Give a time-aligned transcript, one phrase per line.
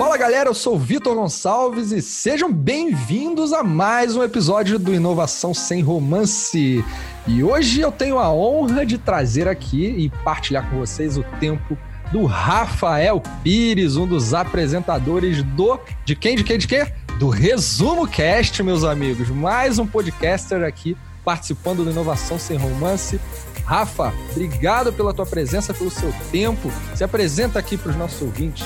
[0.00, 5.52] Fala galera, eu sou Vitor Gonçalves e sejam bem-vindos a mais um episódio do Inovação
[5.52, 6.82] Sem Romance.
[7.26, 11.76] E hoje eu tenho a honra de trazer aqui e partilhar com vocês o tempo
[12.10, 15.78] do Rafael Pires, um dos apresentadores do.
[16.02, 16.34] De quem?
[16.34, 16.56] De quem?
[16.56, 16.86] De quem?
[17.18, 19.28] Do Resumo Cast, meus amigos.
[19.28, 23.20] Mais um podcaster aqui participando do Inovação Sem Romance.
[23.66, 26.72] Rafa, obrigado pela tua presença, pelo seu tempo.
[26.94, 28.64] Se apresenta aqui para os nossos ouvintes.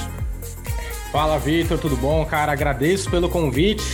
[1.14, 2.26] Fala, Vitor, tudo bom?
[2.26, 3.84] Cara, agradeço pelo convite.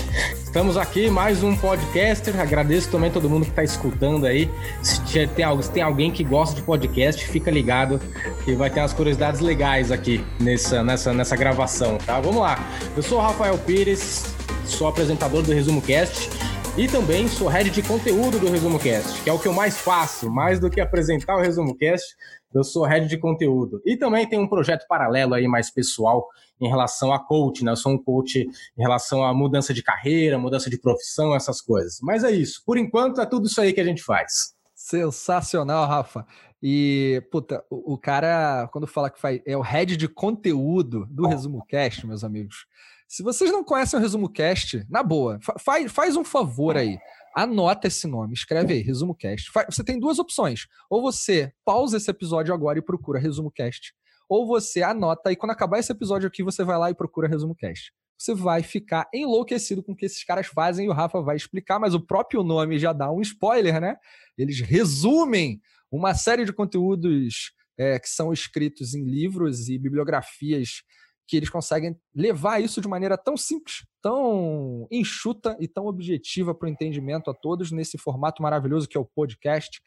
[0.43, 2.41] Estamos aqui, mais um podcaster.
[2.41, 4.51] Agradeço também todo mundo que está escutando aí.
[4.83, 8.01] Se tem, se tem alguém que gosta de podcast, fica ligado
[8.43, 12.19] que vai ter umas curiosidades legais aqui nessa, nessa, nessa gravação, tá?
[12.19, 12.59] Vamos lá.
[12.97, 14.35] Eu sou o Rafael Pires,
[14.65, 16.31] sou apresentador do Resumo Cast
[16.75, 19.77] e também sou head de conteúdo do Resumo Cast, que é o que eu mais
[19.77, 22.17] faço, mais do que apresentar o Resumo Cast,
[22.55, 23.81] eu sou head de conteúdo.
[23.85, 26.27] E também tem um projeto paralelo aí mais pessoal
[26.61, 27.73] em relação a coach, né?
[27.73, 31.99] Eu sou um coach em relação à mudança de carreira, mudança de profissão, essas coisas.
[32.03, 32.63] Mas é isso.
[32.67, 34.55] Por enquanto, é tudo isso aí que a gente faz.
[34.75, 36.27] Sensacional, Rafa.
[36.63, 41.27] E, puta, o, o cara, quando fala que faz, é o head de conteúdo do
[41.27, 42.67] Resumo Cast, meus amigos.
[43.09, 46.99] Se vocês não conhecem o Resumo Cast, na boa, faz, faz um favor aí.
[47.35, 49.51] Anota esse nome, escreve aí, Resumo Cast.
[49.69, 50.67] Você tem duas opções.
[50.89, 53.93] Ou você pausa esse episódio agora e procura Resumo Cast
[54.31, 57.53] ou você anota e quando acabar esse episódio aqui, você vai lá e procura Resumo
[57.53, 57.93] Cast.
[58.17, 61.81] Você vai ficar enlouquecido com o que esses caras fazem e o Rafa vai explicar,
[61.81, 63.97] mas o próprio nome já dá um spoiler, né?
[64.39, 70.85] Eles resumem uma série de conteúdos é, que são escritos em livros e bibliografias
[71.31, 76.67] que eles conseguem levar isso de maneira tão simples, tão enxuta e tão objetiva para
[76.67, 79.81] o entendimento a todos nesse formato maravilhoso que é o podcast.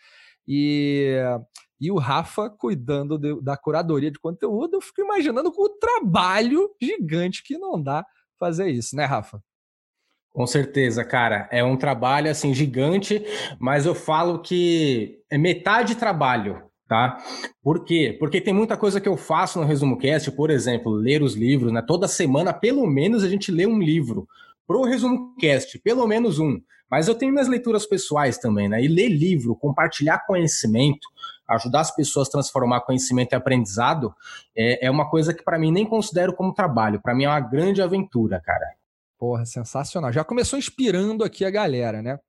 [0.48, 1.18] E
[1.84, 7.44] e o Rafa cuidando de, da curadoria de conteúdo, eu fico imaginando o trabalho gigante
[7.44, 8.06] que não dá
[8.40, 9.44] fazer isso, né, Rafa?
[10.32, 11.50] Com certeza, cara.
[11.52, 13.22] É um trabalho assim gigante,
[13.60, 17.18] mas eu falo que é metade trabalho, tá?
[17.64, 18.16] Por quê?
[18.20, 21.74] Porque tem muita coisa que eu faço no Resumo Cast, por exemplo, ler os livros,
[21.74, 21.82] né?
[21.82, 24.28] Toda semana, pelo menos, a gente lê um livro.
[24.68, 26.60] Pro Resumo Cast, pelo menos um.
[26.92, 28.80] Mas eu tenho minhas leituras pessoais também, né?
[28.80, 31.08] E ler livro, compartilhar conhecimento,
[31.50, 34.14] ajudar as pessoas a transformar conhecimento em aprendizado,
[34.56, 37.02] é, é uma coisa que para mim nem considero como trabalho.
[37.02, 38.68] Para mim é uma grande aventura, cara.
[39.24, 40.12] Porra, sensacional.
[40.12, 42.20] Já começou inspirando aqui a galera, né?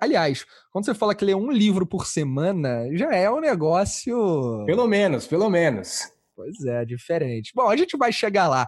[0.00, 4.64] Aliás, quando você fala que lê um livro por semana, já é um negócio.
[4.64, 6.10] Pelo menos, pelo menos.
[6.34, 7.52] Pois é, diferente.
[7.54, 8.66] Bom, a gente vai chegar lá.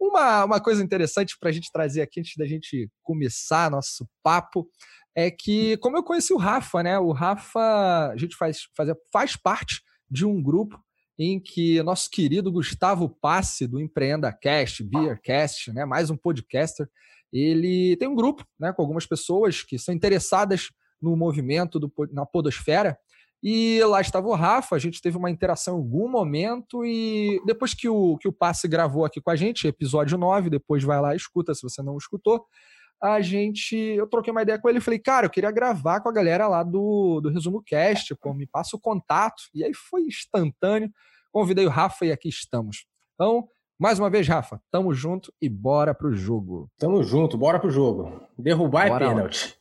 [0.00, 4.66] Uma, uma coisa interessante para a gente trazer aqui antes da gente começar nosso papo
[5.14, 6.98] é que, como eu conheci o Rafa, né?
[6.98, 10.82] O Rafa, a gente faz, faz, faz parte de um grupo
[11.18, 15.84] em que nosso querido Gustavo Passe, do Empreenda Cast, Beercast, né?
[15.84, 16.88] Mais um podcaster,
[17.32, 18.72] ele tem um grupo, né?
[18.72, 20.70] Com algumas pessoas que são interessadas
[21.00, 22.98] no movimento do, na podosfera.
[23.42, 27.74] E lá estava o Rafa, a gente teve uma interação em algum momento e depois
[27.74, 31.12] que o, que o Passe gravou aqui com a gente, episódio 9, depois vai lá
[31.12, 32.46] e escuta se você não escutou,
[33.02, 33.76] a gente.
[33.76, 36.48] Eu troquei uma ideia com ele e falei, cara, eu queria gravar com a galera
[36.48, 39.44] lá do, do Resumo Cast, pô, me passa o contato.
[39.54, 40.90] E aí foi instantâneo.
[41.32, 42.86] Convidei o Rafa e aqui estamos.
[43.14, 46.70] Então, mais uma vez, Rafa, tamo junto e bora pro jogo.
[46.78, 48.20] Tamo junto, bora pro jogo.
[48.38, 49.58] Derrubar bora é pênalti.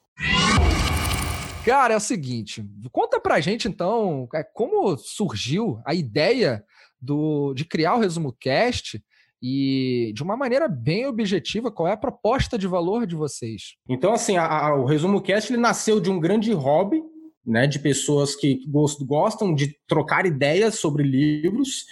[1.65, 6.63] Cara, é o seguinte, conta pra gente então é, como surgiu a ideia
[7.01, 9.01] do, de criar o Resumo Cast
[9.45, 13.75] e de uma maneira bem objetiva, qual é a proposta de valor de vocês?
[13.89, 17.03] Então, assim, a, a, o Resumo Cast ele nasceu de um grande hobby,
[17.45, 18.61] né, de pessoas que
[19.05, 21.85] gostam de trocar ideias sobre livros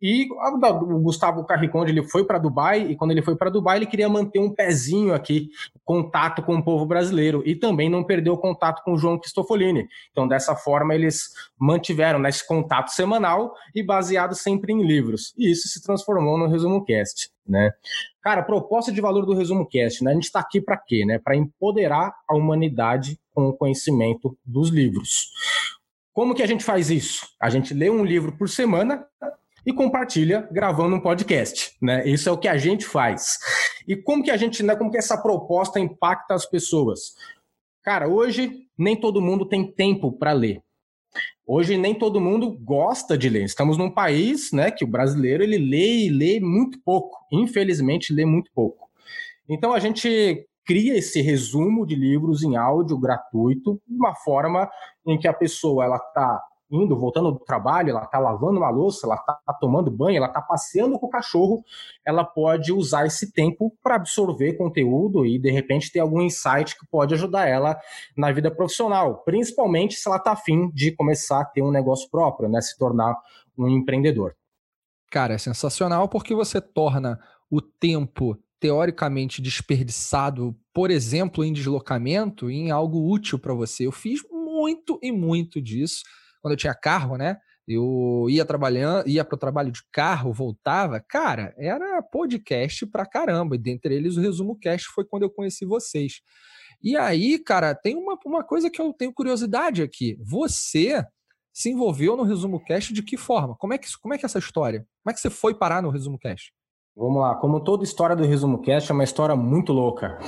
[0.00, 3.86] e o Gustavo Carriconde ele foi para Dubai e quando ele foi para Dubai ele
[3.86, 5.50] queria manter um pezinho aqui,
[5.84, 9.86] contato com o povo brasileiro e também não perdeu o contato com o João Cristofolini.
[10.10, 11.28] Então dessa forma eles
[11.58, 15.34] mantiveram nesse contato semanal e baseado sempre em livros.
[15.36, 17.70] E isso se transformou no Resumo Cast, né?
[18.22, 20.12] Cara, proposta de valor do Resumo Cast, né?
[20.12, 21.18] A gente está aqui para quê, né?
[21.18, 25.30] Para empoderar a humanidade com o conhecimento dos livros.
[26.12, 27.26] Como que a gente faz isso?
[27.40, 29.06] A gente lê um livro por semana
[29.70, 32.06] e compartilha gravando um podcast, né?
[32.08, 33.38] Isso é o que a gente faz.
[33.86, 37.14] E como que a gente, né, como que essa proposta impacta as pessoas?
[37.82, 40.60] Cara, hoje nem todo mundo tem tempo para ler.
[41.46, 43.44] Hoje nem todo mundo gosta de ler.
[43.44, 47.18] Estamos num país, né, que o brasileiro ele lê e lê muito pouco.
[47.32, 48.88] Infelizmente, lê muito pouco.
[49.48, 54.70] Então a gente cria esse resumo de livros em áudio gratuito, de uma forma
[55.06, 56.40] em que a pessoa ela está
[56.70, 60.40] indo, voltando do trabalho, ela está lavando uma louça, ela está tomando banho, ela está
[60.40, 61.64] passeando com o cachorro,
[62.06, 66.86] ela pode usar esse tempo para absorver conteúdo e, de repente, ter algum insight que
[66.86, 67.78] pode ajudar ela
[68.16, 72.48] na vida profissional, principalmente se ela está afim de começar a ter um negócio próprio,
[72.48, 72.60] né?
[72.60, 73.16] Se tornar
[73.58, 74.34] um empreendedor.
[75.10, 77.18] Cara, é sensacional porque você torna
[77.50, 83.86] o tempo teoricamente desperdiçado, por exemplo, em deslocamento, em algo útil para você.
[83.86, 86.02] Eu fiz muito e muito disso
[86.40, 87.36] quando eu tinha carro, né?
[87.66, 93.54] Eu ia trabalhando, ia para o trabalho de carro, voltava, cara, era podcast pra caramba.
[93.54, 96.20] E dentre eles, o Resumo Cast foi quando eu conheci vocês.
[96.82, 100.16] E aí, cara, tem uma, uma coisa que eu tenho curiosidade aqui.
[100.20, 101.04] Você
[101.52, 103.54] se envolveu no Resumo Cast de que forma?
[103.56, 104.80] Como é que, como é, que é essa história?
[105.02, 106.52] Como é que você foi parar no Resumo Cast?
[106.96, 110.18] Vamos lá, como toda história do Resumo Cast é uma história muito louca.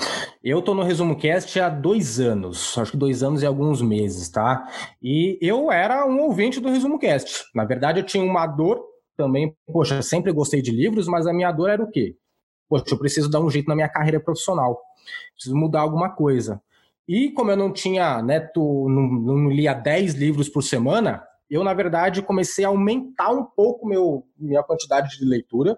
[0.43, 4.29] Eu tô no Resumo Cast há dois anos, acho que dois anos e alguns meses,
[4.29, 4.65] tá?
[5.03, 7.45] E eu era um ouvinte do Resumo Cast.
[7.55, 8.81] Na verdade, eu tinha uma dor
[9.17, 12.17] também, poxa, sempre gostei de livros, mas a minha dor era o quê?
[12.69, 14.81] Poxa, eu preciso dar um jeito na minha carreira profissional,
[15.35, 16.63] preciso mudar alguma coisa.
[17.09, 21.75] E como eu não tinha, né, não, não lia 10 livros por semana, eu, na
[21.75, 25.77] verdade, comecei a aumentar um pouco meu, minha quantidade de leitura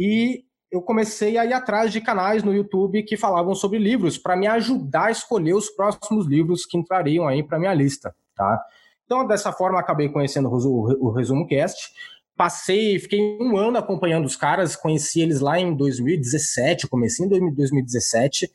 [0.00, 4.34] e eu comecei a ir atrás de canais no YouTube que falavam sobre livros para
[4.34, 8.64] me ajudar a escolher os próximos livros que entrariam aí para minha lista, tá?
[9.04, 11.92] Então, dessa forma, acabei conhecendo o Resumo Cast.
[12.34, 18.50] Passei, fiquei um ano acompanhando os caras, conheci eles lá em 2017, comecei em 2017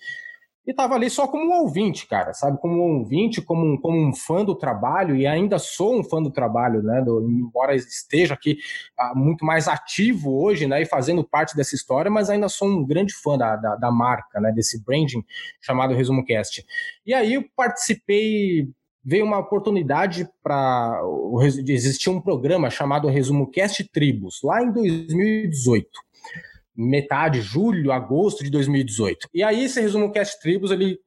[0.68, 2.58] e tava ali só como um ouvinte, cara, sabe?
[2.60, 6.22] Como um ouvinte, como um, como um fã do trabalho, e ainda sou um fã
[6.22, 7.02] do trabalho, né?
[7.02, 8.58] Do, embora esteja aqui
[8.98, 10.82] ah, muito mais ativo hoje, né?
[10.82, 14.40] E fazendo parte dessa história, mas ainda sou um grande fã da, da, da marca,
[14.40, 14.52] né?
[14.52, 15.24] Desse branding
[15.62, 16.66] chamado Resumo Cast.
[17.06, 18.68] E aí eu participei
[19.08, 21.00] veio uma oportunidade para
[21.68, 25.88] existir um programa chamado Resumo Cast Tribos, lá em 2018
[26.76, 29.30] metade, julho, agosto de 2018.
[29.34, 31.00] E aí esse resumo Cast Tribos, ele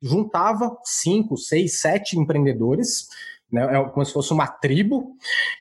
[0.00, 3.08] juntava cinco, seis, sete empreendedores,
[3.50, 5.16] né, é como se fosse uma tribo,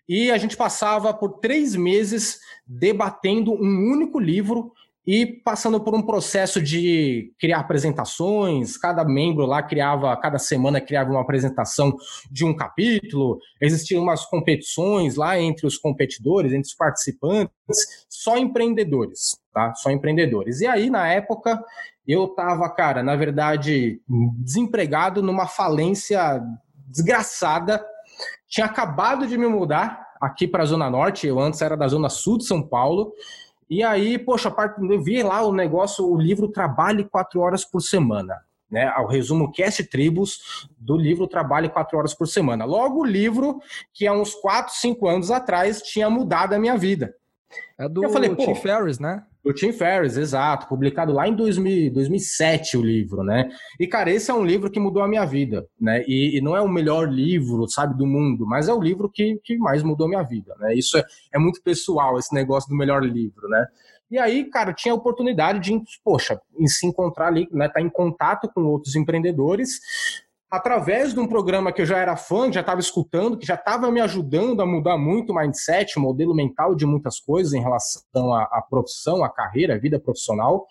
[0.07, 4.73] e a gente passava por três meses debatendo um único livro
[5.07, 11.09] e passando por um processo de criar apresentações, cada membro lá criava, cada semana criava
[11.09, 11.95] uma apresentação
[12.29, 19.39] de um capítulo, existiam umas competições lá entre os competidores, entre os participantes, só empreendedores,
[19.53, 19.73] tá?
[19.75, 20.59] Só empreendedores.
[20.59, 21.63] E aí, na época,
[22.05, 24.01] eu estava, cara, na verdade,
[24.39, 26.41] desempregado numa falência
[26.85, 27.81] desgraçada,
[28.49, 32.09] tinha acabado de me mudar aqui para a Zona Norte, eu antes era da Zona
[32.09, 33.13] Sul de São Paulo,
[33.69, 34.53] e aí, poxa,
[34.89, 38.41] eu vi lá o negócio, o livro Trabalhe quatro horas por semana.
[38.69, 42.65] Né, o resumo Cast Tribos do livro Trabalhe quatro horas por semana.
[42.65, 43.61] Logo, o livro
[43.93, 47.15] que há uns 4, 5 anos atrás tinha mudado a minha vida.
[47.77, 49.23] É do eu falei, Tim Ferriss, né?
[49.47, 50.67] Do Tim Ferriss, exato.
[50.67, 53.49] Publicado lá em 2000, 2007 o livro, né?
[53.79, 56.03] E, cara, esse é um livro que mudou a minha vida, né?
[56.05, 59.39] E, e, não é o melhor livro, sabe, do mundo, mas é o livro que,
[59.41, 60.75] que mais mudou a minha vida, né?
[60.75, 63.65] Isso é, é muito pessoal, esse negócio do melhor livro, né?
[64.11, 67.69] E aí, cara, tinha a oportunidade de, poxa, se encontrar ali, né?
[67.69, 69.79] Tá em contato com outros empreendedores
[70.49, 73.91] através de um programa que eu já era fã, já estava escutando, que já estava
[73.91, 78.33] me ajudando a mudar muito o mindset, o modelo mental de muitas coisas em relação
[78.33, 80.65] à, à profissão, à carreira, à vida profissional.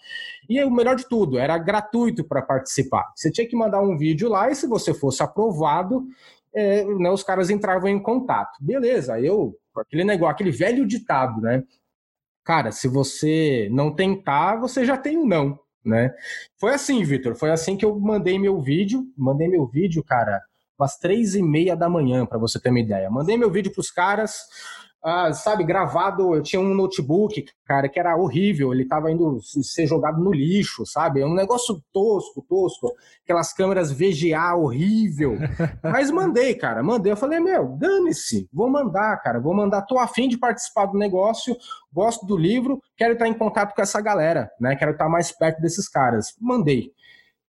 [0.49, 3.13] E o melhor de tudo, era gratuito para participar.
[3.15, 6.07] Você tinha que mandar um vídeo lá e se você fosse aprovado,
[6.55, 8.57] é, né, os caras entravam em contato.
[8.61, 11.63] Beleza, eu, aquele negócio, aquele velho ditado, né?
[12.43, 16.15] Cara, se você não tentar, você já tem um não né?
[16.59, 20.43] Foi assim, Vitor, foi assim que eu mandei meu vídeo, mandei meu vídeo, cara,
[20.79, 23.11] umas três e meia da manhã, para você ter uma ideia.
[23.11, 24.41] Mandei meu vídeo para os caras,
[25.09, 29.87] ah, sabe, gravado, eu tinha um notebook, cara, que era horrível, ele tava indo ser
[29.87, 31.21] jogado no lixo, sabe?
[31.21, 35.39] É um negócio tosco, tosco, aquelas câmeras VGA horrível.
[35.81, 37.13] Mas mandei, cara, mandei.
[37.13, 41.57] Eu falei, meu, dane-se, vou mandar, cara, vou mandar, tô afim de participar do negócio,
[41.93, 44.75] gosto do livro, quero estar em contato com essa galera, né?
[44.75, 46.35] Quero estar mais perto desses caras.
[46.41, 46.91] Mandei.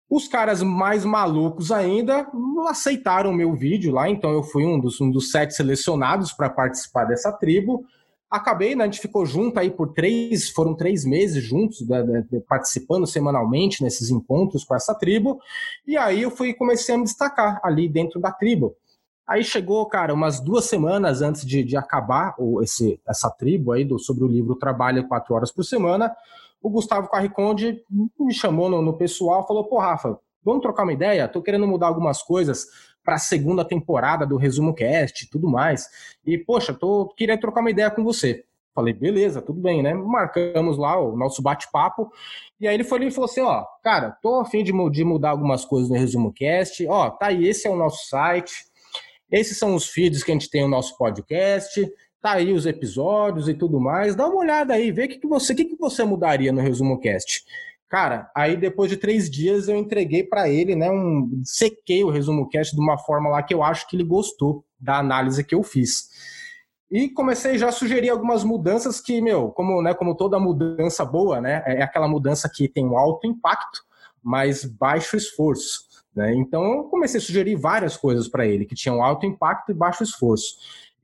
[0.09, 2.25] Os caras mais malucos ainda
[2.69, 6.49] aceitaram o meu vídeo lá, então eu fui um dos, um dos sete selecionados para
[6.49, 7.83] participar dessa tribo.
[8.29, 12.25] Acabei, né, a gente ficou junto aí por três, foram três meses juntos, né, né,
[12.47, 15.39] participando semanalmente nesses encontros com essa tribo,
[15.85, 18.75] e aí eu fui comecei a me destacar ali dentro da tribo.
[19.25, 23.83] Aí chegou, cara, umas duas semanas antes de, de acabar o, esse, essa tribo aí
[23.83, 26.15] do, sobre o livro Trabalho Quatro Horas por Semana,
[26.67, 27.81] o Gustavo Carriconde
[28.19, 31.27] me chamou no, no pessoal, falou: pô, Rafa, vamos trocar uma ideia?
[31.27, 32.65] Tô querendo mudar algumas coisas
[33.03, 35.87] para a segunda temporada do Resumo Cast e tudo mais.
[36.25, 38.43] E, poxa, tô, queria trocar uma ideia com você.
[38.75, 39.93] Falei, beleza, tudo bem, né?
[39.93, 42.11] Marcamos lá o nosso bate-papo.
[42.59, 45.03] E aí ele foi ali e falou assim: ó, cara, tô a fim de, de
[45.05, 46.85] mudar algumas coisas no Resumo Cast.
[46.85, 48.65] Ó, tá aí, esse é o nosso site.
[49.31, 51.89] Esses são os feeds que a gente tem no nosso podcast.
[52.27, 54.13] Tá aí os episódios e tudo mais.
[54.13, 56.99] Dá uma olhada aí, vê o que, que você, que, que você mudaria no Resumo
[56.99, 57.45] Cast.
[57.87, 60.91] Cara, aí depois de três dias eu entreguei para ele, né?
[60.91, 64.65] Um sequei o Resumo Cast de uma forma lá que eu acho que ele gostou
[64.77, 66.09] da análise que eu fiz.
[66.91, 71.39] E comecei já a sugerir algumas mudanças que, meu, como, né, como toda mudança boa,
[71.39, 73.85] né, é aquela mudança que tem um alto impacto,
[74.21, 75.87] mas baixo esforço.
[76.13, 76.33] Né?
[76.35, 80.03] Então, eu comecei a sugerir várias coisas para ele, que tinham alto impacto e baixo
[80.03, 80.57] esforço.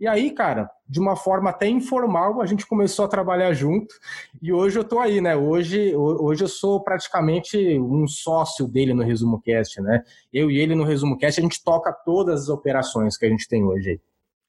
[0.04, 3.96] E aí, cara, de uma forma até informal, a gente começou a trabalhar junto.
[4.42, 5.34] E hoje eu tô aí, né?
[5.34, 10.04] Hoje, hoje eu sou praticamente um sócio dele no Resumo Cast, né?
[10.34, 13.48] Eu e ele no Resumo Cast, a gente toca todas as operações que a gente
[13.48, 14.02] tem hoje aí.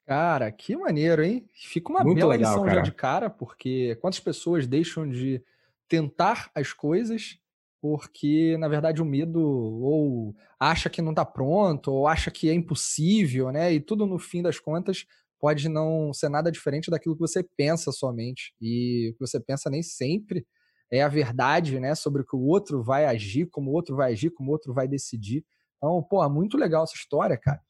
[0.04, 1.48] Cara, que maneiro, hein?
[1.54, 2.78] Fica uma Muito bela legal, lição cara.
[2.78, 5.40] já de cara, porque quantas pessoas deixam de
[5.86, 7.38] tentar as coisas
[7.84, 12.54] porque, na verdade, o medo ou acha que não está pronto, ou acha que é
[12.54, 13.74] impossível, né?
[13.74, 15.04] E tudo, no fim das contas,
[15.40, 18.54] pode não ser nada diferente daquilo que você pensa somente.
[18.60, 20.46] E o que você pensa nem sempre
[20.90, 21.94] é a verdade, né?
[21.94, 24.72] Sobre o que o outro vai agir, como o outro vai agir, como o outro
[24.72, 25.44] vai decidir.
[25.76, 27.60] Então, pô, muito legal essa história, cara.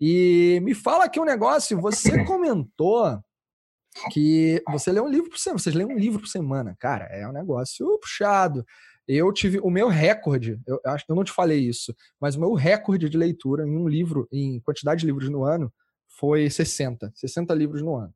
[0.00, 3.18] E me fala aqui um negócio, você comentou
[4.12, 6.76] que você lê um livro por semana, vocês lêem um livro por semana.
[6.78, 8.64] Cara, é um negócio puxado.
[9.06, 12.52] Eu tive o meu recorde, eu acho eu não te falei isso, mas o meu
[12.52, 15.72] recorde de leitura em um livro, em quantidade de livros no ano,
[16.18, 17.12] foi 60.
[17.14, 18.14] 60 livros no ano.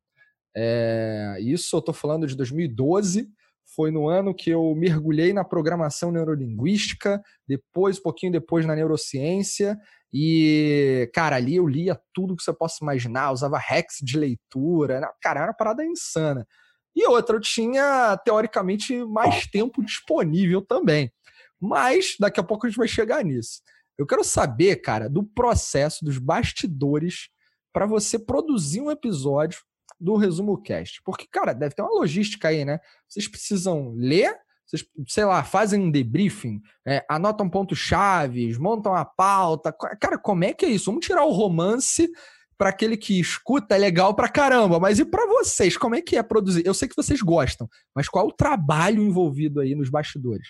[0.55, 3.31] É, isso eu estou falando de 2012
[3.75, 9.79] foi no ano que eu mergulhei na programação neurolinguística, depois, um pouquinho depois, na neurociência.
[10.13, 15.01] E, cara, ali eu lia tudo que você possa imaginar, usava hacks de leitura.
[15.23, 16.47] Cara, era uma parada insana.
[16.95, 21.11] E outra, eu tinha, teoricamente, mais tempo disponível também.
[21.59, 23.63] Mas daqui a pouco a gente vai chegar nisso.
[23.97, 27.29] Eu quero saber, cara, do processo, dos bastidores,
[27.73, 29.61] para você produzir um episódio
[29.99, 31.01] do Resumo Cast.
[31.05, 32.81] Porque, cara, deve ter uma logística aí, né?
[33.09, 34.35] Vocês precisam ler,
[34.67, 39.73] vocês, sei lá, fazem um debriefing, é, anotam pontos chaves, montam a pauta.
[39.73, 40.87] Cara, como é que é isso?
[40.87, 42.11] Vamos tirar o romance
[42.59, 44.79] para aquele que escuta, é legal pra caramba.
[44.79, 46.65] Mas e para vocês, como é que é produzir?
[46.67, 50.49] Eu sei que vocês gostam, mas qual é o trabalho envolvido aí nos bastidores?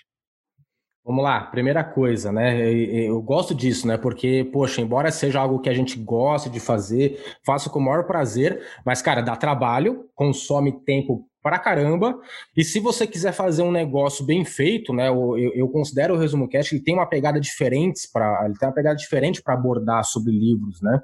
[1.05, 2.73] Vamos lá, primeira coisa, né?
[2.73, 3.99] Eu gosto disso, né?
[3.99, 8.05] Porque, poxa, embora seja algo que a gente gosta de fazer, faço com o maior
[8.05, 12.17] prazer, mas, cara, dá trabalho, consome tempo pra caramba.
[12.57, 15.09] E se você quiser fazer um negócio bem feito, né?
[15.09, 18.75] Eu, eu considero o Resumo Cast, ele tem uma pegada diferente para, ele tem uma
[18.75, 21.01] pegada diferente para abordar sobre livros, né?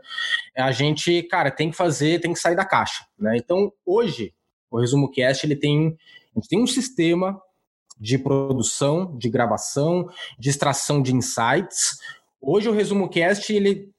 [0.57, 3.37] A gente, cara, tem que fazer, tem que sair da caixa, né?
[3.37, 4.33] Então, hoje,
[4.71, 5.97] o Resumo Cast, ele tem,
[6.37, 7.40] a gente tem um sistema
[7.99, 11.99] de produção, de gravação, de extração de insights.
[12.40, 13.90] Hoje o Resumo Cast, ele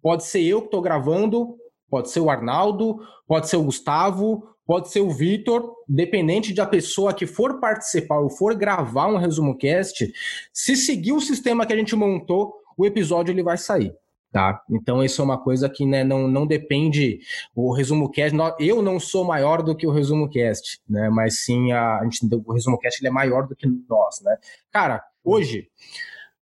[0.00, 1.56] pode ser eu que estou gravando,
[1.90, 7.12] pode ser o Arnaldo, pode ser o Gustavo, pode ser o Vitor, dependente da pessoa
[7.12, 10.10] que for participar ou for gravar um Resumo Cast,
[10.52, 13.94] se seguir o sistema que a gente montou, o episódio ele vai sair.
[14.32, 14.62] Tá?
[14.70, 17.20] Então, isso é uma coisa que né, não, não depende.
[17.54, 21.10] O resumo cast, eu não sou maior do que o resumo cast, né?
[21.10, 24.38] Mas sim, a, a gente, o resumo cast ele é maior do que nós, né?
[24.70, 25.68] Cara, hoje,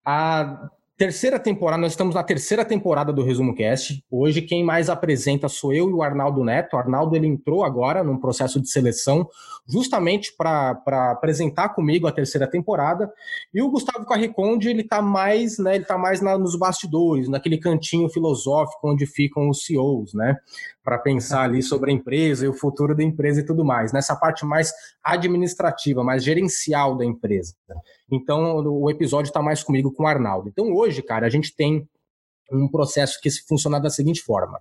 [0.03, 4.03] a Terceira temporada, nós estamos na terceira temporada do Resumo Cast.
[4.09, 6.73] Hoje quem mais apresenta sou eu e o Arnaldo Neto.
[6.73, 9.29] O Arnaldo ele entrou agora num processo de seleção,
[9.69, 10.71] justamente para
[11.11, 13.13] apresentar comigo a terceira temporada.
[13.53, 17.59] E o Gustavo Carriconde ele está mais, né, ele tá mais na, nos bastidores, naquele
[17.59, 20.35] cantinho filosófico onde ficam os CEOs, né,
[20.87, 23.91] para pensar ali sobre a empresa e o futuro da empresa e tudo mais.
[23.91, 24.71] Nessa parte mais
[25.03, 27.53] administrativa, mais gerencial da empresa.
[28.09, 30.47] Então, o episódio está mais comigo com o Arnaldo.
[30.47, 31.85] Então, hoje, cara, a gente tem
[32.49, 34.59] um processo que funciona da seguinte forma.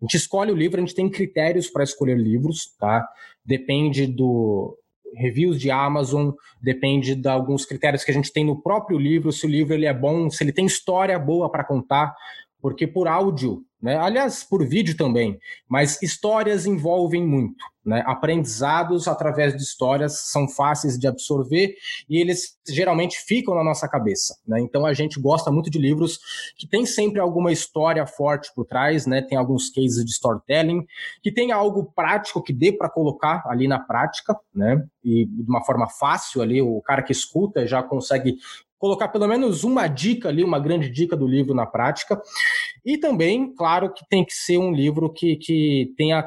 [0.00, 3.06] A gente escolhe o livro, a gente tem critérios para escolher livros, tá?
[3.44, 4.78] Depende do
[5.14, 9.44] reviews de Amazon, depende de alguns critérios que a gente tem no próprio livro, se
[9.44, 12.16] o livro ele é bom, se ele tem história boa para contar,
[12.62, 13.96] porque por áudio né?
[13.96, 17.64] Aliás, por vídeo também, mas histórias envolvem muito.
[17.84, 18.02] Né?
[18.06, 21.74] Aprendizados através de histórias são fáceis de absorver
[22.08, 24.36] e eles geralmente ficam na nossa cabeça.
[24.46, 24.60] Né?
[24.60, 26.20] Então a gente gosta muito de livros
[26.58, 29.22] que tem sempre alguma história forte por trás, né?
[29.22, 30.86] tem alguns cases de storytelling,
[31.22, 34.84] que tem algo prático que dê para colocar ali na prática, né?
[35.02, 38.36] e de uma forma fácil ali, o cara que escuta já consegue
[38.80, 42.20] colocar pelo menos uma dica ali, uma grande dica do livro na prática.
[42.84, 46.22] E também, claro, que tem que ser um livro que, que tenha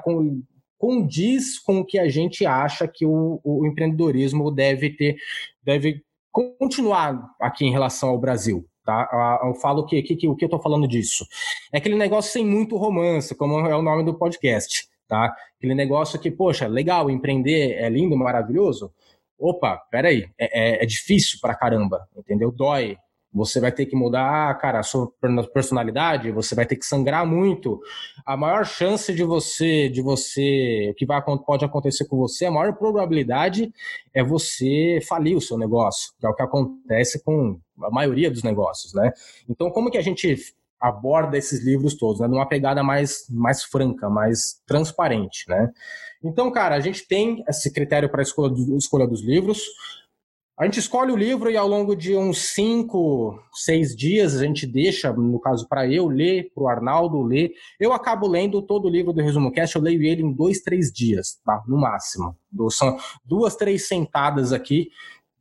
[0.78, 5.16] condiz com o que a gente acha que o, o empreendedorismo deve ter,
[5.64, 8.68] deve continuar aqui em relação ao Brasil.
[8.84, 9.40] Tá?
[9.46, 11.26] Eu falo que, que, que o que eu estou falando disso
[11.72, 15.34] é aquele negócio sem muito romance, como é o nome do podcast, tá?
[15.58, 18.92] Aquele negócio que, poxa, legal, empreender é lindo, maravilhoso.
[19.40, 22.52] Opa, peraí, é, é, é difícil pra caramba, entendeu?
[22.52, 22.98] Dói,
[23.34, 25.12] você vai ter que mudar, cara, a sua
[25.54, 27.82] personalidade, você vai ter que sangrar muito.
[28.26, 32.52] A maior chance de você, de você, o que vai, pode acontecer com você, a
[32.52, 33.74] maior probabilidade
[34.14, 38.44] é você falir o seu negócio, que é o que acontece com a maioria dos
[38.44, 39.12] negócios, né?
[39.50, 40.36] Então, como que a gente
[40.80, 42.28] aborda esses livros todos, né?
[42.28, 45.72] Numa pegada mais, mais franca, mais transparente, né?
[46.22, 49.62] Então, cara, a gente tem esse critério para a escolha, escolha dos livros.
[50.56, 54.68] A gente escolhe o livro e ao longo de uns cinco, seis dias a gente
[54.68, 57.52] deixa, no caso para eu ler, para o Arnaldo ler.
[57.80, 60.92] Eu acabo lendo todo o livro do Resumo Cast, eu leio ele em dois, três
[60.92, 61.64] dias, tá?
[61.68, 62.38] No máximo.
[62.70, 64.90] São duas, três sentadas aqui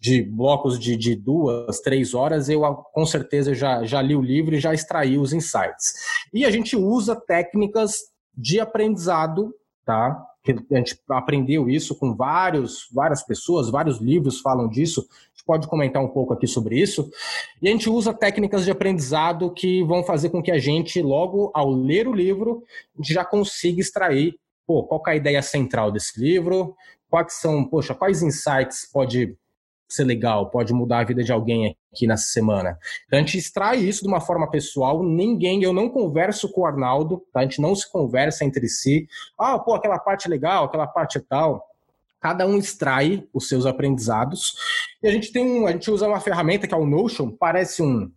[0.01, 4.55] de blocos de, de duas, três horas, eu com certeza já, já li o livro
[4.55, 5.93] e já extraí os insights.
[6.33, 7.99] E a gente usa técnicas
[8.35, 9.55] de aprendizado,
[9.85, 10.21] tá?
[10.51, 15.07] A gente aprendeu isso com vários, várias pessoas, vários livros falam disso.
[15.09, 17.09] A gente pode comentar um pouco aqui sobre isso.
[17.61, 21.53] E a gente usa técnicas de aprendizado que vão fazer com que a gente, logo
[21.55, 22.65] ao ler o livro,
[23.01, 24.35] já consiga extrair
[24.67, 26.75] pô, qual é a ideia central desse livro,
[27.09, 29.37] quais são, poxa, quais insights pode
[29.93, 32.79] ser legal, pode mudar a vida de alguém aqui nessa semana.
[33.07, 36.67] Então a gente extrai isso de uma forma pessoal, ninguém, eu não converso com o
[36.67, 37.41] Arnaldo, tá?
[37.41, 39.07] a gente não se conversa entre si.
[39.39, 41.67] Ah, pô, aquela parte legal, aquela parte tal.
[42.21, 44.55] Cada um extrai os seus aprendizados.
[45.03, 47.83] E a gente tem um, a gente usa uma ferramenta que é o Notion, parece
[47.83, 48.11] um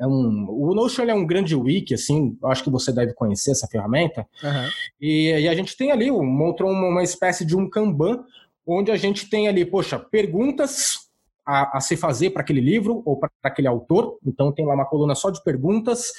[0.00, 3.66] é um, o Notion é um grande wiki, assim, acho que você deve conhecer essa
[3.66, 4.26] ferramenta.
[4.42, 4.68] Uhum.
[4.98, 8.24] E, e, a gente tem ali, montou uma, uma espécie de um Kanban,
[8.66, 11.09] onde a gente tem ali, poxa, perguntas
[11.50, 14.18] a, a se fazer para aquele livro ou para aquele autor.
[14.24, 16.12] Então tem lá uma coluna só de perguntas,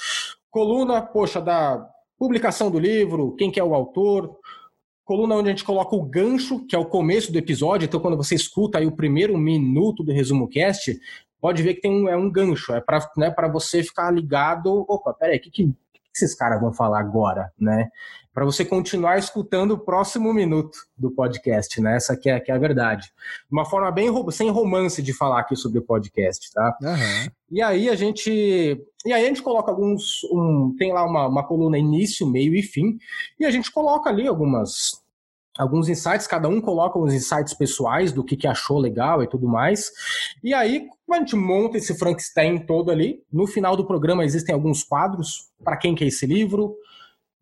[0.49, 1.87] coluna, poxa, da
[2.19, 4.37] publicação do livro, quem que é o autor,
[5.05, 7.85] coluna onde a gente coloca o gancho, que é o começo do episódio.
[7.85, 10.99] Então, quando você escuta aí o primeiro minuto do resumo cast,
[11.39, 14.85] pode ver que tem um, é um gancho, é para né, você ficar ligado.
[14.87, 15.73] Opa, peraí, o que, que,
[16.13, 17.89] esses caras vão falar agora, né?
[18.33, 21.97] Para você continuar escutando o próximo minuto do podcast, né?
[21.97, 23.11] Essa que é, que é a verdade.
[23.51, 26.77] Uma forma bem sem romance de falar aqui sobre o podcast, tá?
[26.81, 27.31] Uhum.
[27.51, 28.31] E aí a gente.
[29.05, 30.23] E aí a gente coloca alguns.
[30.31, 32.97] Um, tem lá uma, uma coluna início, meio e fim.
[33.39, 35.01] E a gente coloca ali algumas
[35.57, 39.47] alguns insights, cada um coloca os insights pessoais do que, que achou legal e tudo
[39.47, 39.91] mais.
[40.43, 44.83] E aí, a gente monta esse Frankenstein todo ali, no final do programa existem alguns
[44.83, 46.75] quadros, para quem quer esse livro,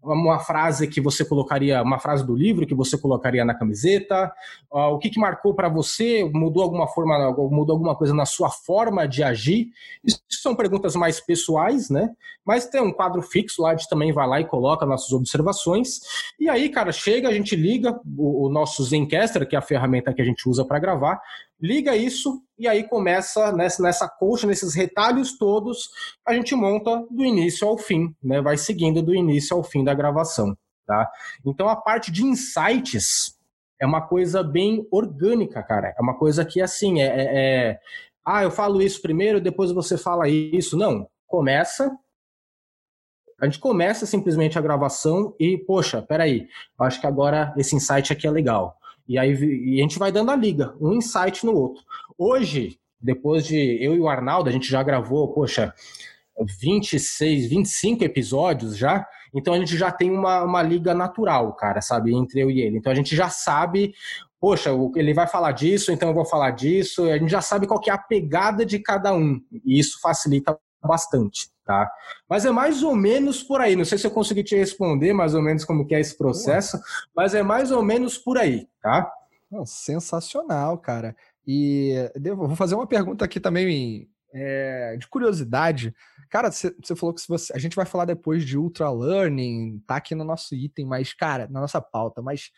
[0.01, 4.31] uma frase que você colocaria, uma frase do livro que você colocaria na camiseta,
[4.71, 8.49] uh, o que, que marcou para você, mudou alguma forma, mudou alguma coisa na sua
[8.49, 9.67] forma de agir.
[10.03, 12.09] Isso são perguntas mais pessoais, né?
[12.45, 15.99] Mas tem um quadro fixo lá, a gente também vai lá e coloca nossas observações.
[16.39, 20.13] E aí, cara, chega, a gente liga o, o nosso Zencaster, que é a ferramenta
[20.13, 21.21] que a gente usa para gravar,
[21.62, 25.89] liga isso e aí começa nessa, nessa coxa, nesses retalhos todos,
[26.28, 28.41] a gente monta do início ao fim, né?
[28.41, 31.10] Vai seguindo do início ao fim da gravação, tá?
[31.45, 33.38] Então a parte de insights
[33.80, 35.93] é uma coisa bem orgânica, cara.
[35.98, 37.80] É uma coisa que assim é, é, é...
[38.26, 40.78] ah, eu falo isso primeiro, depois você fala isso.
[40.78, 41.98] Não, começa
[43.41, 48.28] a gente começa simplesmente a gravação e, poxa, peraí, acho que agora esse insight aqui
[48.28, 48.78] é legal.
[49.08, 51.84] E aí e a gente vai dando a liga, um insight no outro.
[52.21, 55.73] Hoje, depois de eu e o Arnaldo, a gente já gravou, poxa,
[56.60, 62.13] 26, 25 episódios já, então a gente já tem uma, uma liga natural, cara, sabe,
[62.13, 62.77] entre eu e ele.
[62.77, 63.93] Então a gente já sabe,
[64.38, 67.79] poxa, ele vai falar disso, então eu vou falar disso, a gente já sabe qual
[67.79, 71.89] que é a pegada de cada um, e isso facilita bastante, tá?
[72.29, 75.34] Mas é mais ou menos por aí, não sei se eu consegui te responder mais
[75.34, 76.77] ou menos como que é esse processo,
[77.15, 79.10] mas é mais ou menos por aí, tá?
[79.65, 81.15] sensacional, cara.
[81.51, 85.95] E devo, vou fazer uma pergunta aqui também é, de curiosidade.
[86.29, 89.95] Cara, você falou que se você, a gente vai falar depois de ultra learning, tá
[89.95, 92.51] aqui no nosso item, mas cara, na nossa pauta, mas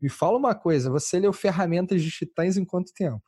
[0.00, 3.22] me fala uma coisa, você leu ferramentas de titãs em quanto tempo?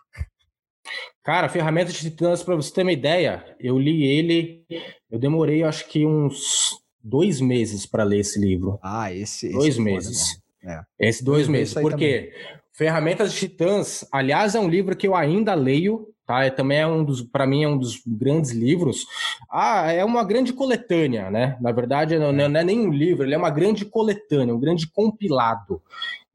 [1.22, 4.66] Cara, ferramentas de titãs, para você ter uma ideia, eu li ele,
[5.09, 8.81] eu demorei acho que uns dois meses para ler esse livro.
[8.83, 9.48] Ah, esse.
[9.53, 10.42] Dois esse meses.
[10.61, 10.81] É.
[10.98, 11.74] Esse dois, dois meses.
[11.74, 12.33] Por quê?
[12.77, 16.45] Ferramentas de Titãs, aliás, é um livro que eu ainda leio tá?
[16.45, 19.07] É, também é um dos, para mim, é um dos grandes livros.
[19.51, 21.57] Ah, é uma grande coletânea, né?
[21.61, 24.91] Na verdade, não, não é nem um livro, ele é uma grande coletânea, um grande
[24.91, 25.83] compilado.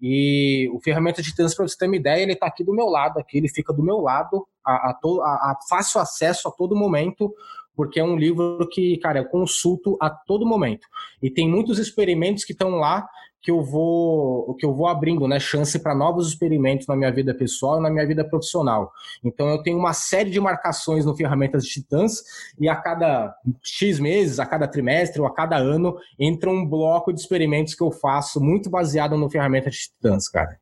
[0.02, 2.86] E o Ferramenta de Titãs, para você ter uma ideia, ele está aqui do meu
[2.86, 6.52] lado, aqui, ele fica do meu lado, a, a, to, a, a fácil acesso a
[6.52, 7.34] todo momento,
[7.76, 10.88] porque é um livro que, cara, eu consulto a todo momento.
[11.22, 13.08] E tem muitos experimentos que estão lá
[13.42, 17.34] que eu vou que eu vou abrindo né, chance para novos experimentos na minha vida
[17.34, 18.92] pessoal e na minha vida profissional.
[19.24, 22.22] Então eu tenho uma série de marcações no Ferramentas de Titãs
[22.60, 27.14] e a cada X meses, a cada trimestre ou a cada ano entra um bloco
[27.14, 30.60] de experimentos que eu faço muito baseado no Ferramentas de Titãs, cara.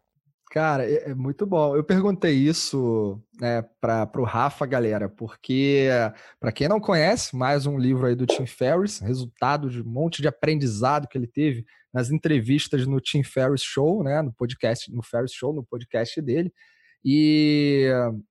[0.49, 1.75] Cara, é, é muito bom.
[1.75, 5.87] Eu perguntei isso né, para o Rafa, galera, porque,
[6.39, 10.21] para quem não conhece, mais um livro aí do Tim Ferriss, resultado de um monte
[10.21, 11.65] de aprendizado que ele teve
[11.97, 16.53] nas entrevistas no Tim Ferriss Show, né, no podcast, no Ferriss Show, no podcast dele.
[17.03, 17.87] E,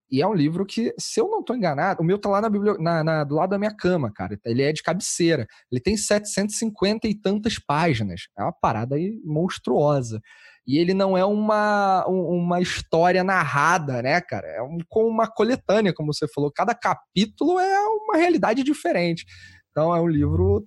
[0.09, 2.49] e é um livro que, se eu não estou enganado, o meu tá lá na,
[2.79, 4.39] na, na, do lado da minha cama, cara.
[4.45, 5.49] Ele é de cabeceira.
[5.71, 8.29] Ele tem 750 e tantas páginas.
[8.39, 10.21] É uma parada aí monstruosa.
[10.65, 14.47] E ele não é uma, uma história narrada, né, cara?
[14.47, 16.53] É um, como uma coletânea, como você falou.
[16.53, 19.25] Cada capítulo é uma realidade diferente.
[19.71, 20.65] Então é um livro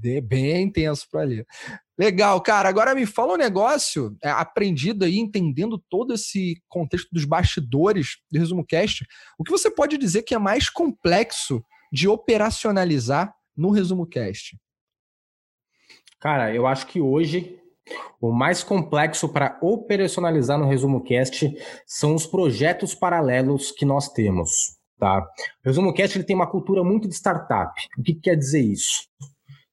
[0.00, 1.46] de, bem intenso para ler.
[1.98, 2.68] Legal, cara.
[2.68, 8.38] Agora me fala um negócio é, aprendido aí, entendendo todo esse contexto dos bastidores do
[8.38, 9.04] Resumo Cast.
[9.36, 11.60] O que você pode dizer que é mais complexo
[11.92, 14.56] de operacionalizar no Resumo Cast?
[16.20, 17.58] Cara, eu acho que hoje
[18.20, 21.52] o mais complexo para operacionalizar no Resumo Cast
[21.84, 24.76] são os projetos paralelos que nós temos.
[24.98, 25.20] Tá?
[25.64, 27.72] O Resumo Cast ele tem uma cultura muito de startup.
[27.96, 29.08] O que, que quer dizer isso?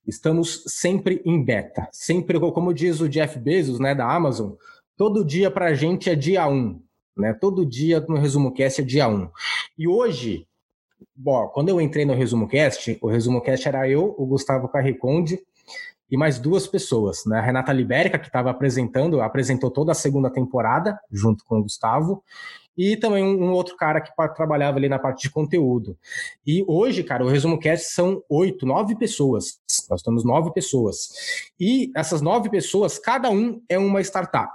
[0.08, 1.88] Estamos sempre em beta.
[1.92, 4.52] Sempre, como diz o Jeff Bezos, né, da Amazon,
[4.96, 6.82] todo dia para a gente é dia 1.
[7.18, 7.34] Né?
[7.34, 9.30] Todo dia no Resumo Cast é dia 1.
[9.78, 10.48] E hoje,
[11.16, 15.40] bom, quando eu entrei no Resumo Cast, o Resumo Cast era eu, o Gustavo Carriconde
[16.10, 17.40] e mais duas pessoas, né?
[17.40, 22.24] A Renata Libérica, que estava apresentando, apresentou toda a segunda temporada junto com o Gustavo,
[22.78, 25.98] e também um, um, outro cara que trabalhava ali na parte de conteúdo.
[26.46, 29.60] E hoje, cara, o Resumo Cast são oito, nove pessoas.
[29.90, 31.10] Nós temos nove pessoas.
[31.60, 34.54] E essas nove pessoas, cada um é uma startup.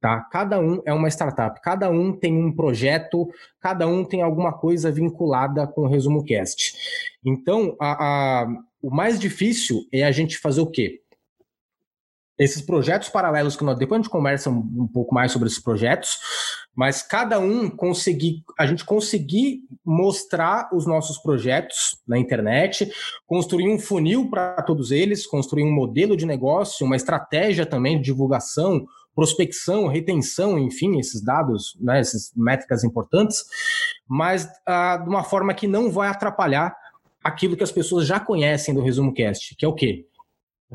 [0.00, 0.20] Tá?
[0.30, 3.28] Cada um é uma startup, cada um tem um projeto,
[3.60, 6.72] cada um tem alguma coisa vinculada com o Resumo Cast.
[7.24, 8.48] Então, a, a,
[8.80, 11.00] o mais difícil é a gente fazer o quê?
[12.38, 15.58] Esses projetos paralelos que nós depois a gente conversa um, um, pouco mais sobre esses
[15.58, 16.18] projetos,
[16.74, 22.90] mas cada um conseguir a gente conseguir mostrar os nossos projetos na internet,
[23.26, 28.04] construir um funil para todos eles, construir um modelo de negócio, uma estratégia também de
[28.04, 33.44] divulgação, prospecção, retenção, enfim, esses dados, né, essas métricas importantes,
[34.06, 36.72] mas ah, de uma forma que não vai atrapalhar
[37.22, 40.06] aquilo que as pessoas já conhecem do Resumo Cast, que é o quê?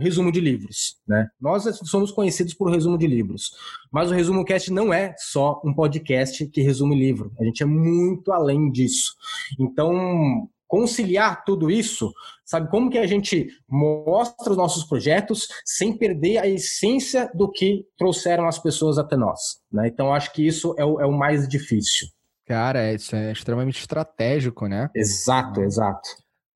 [0.01, 1.27] Resumo de livros, né?
[1.39, 3.51] Nós somos conhecidos por resumo de livros,
[3.91, 7.31] mas o Resumo Cast não é só um podcast que resume livro.
[7.39, 9.13] A gente é muito além disso.
[9.59, 12.11] Então, conciliar tudo isso,
[12.43, 17.85] sabe como que a gente mostra os nossos projetos sem perder a essência do que
[17.95, 19.87] trouxeram as pessoas até nós, né?
[19.87, 22.07] Então, acho que isso é o, é o mais difícil.
[22.47, 24.89] Cara, isso é extremamente estratégico, né?
[24.95, 26.09] Exato, exato.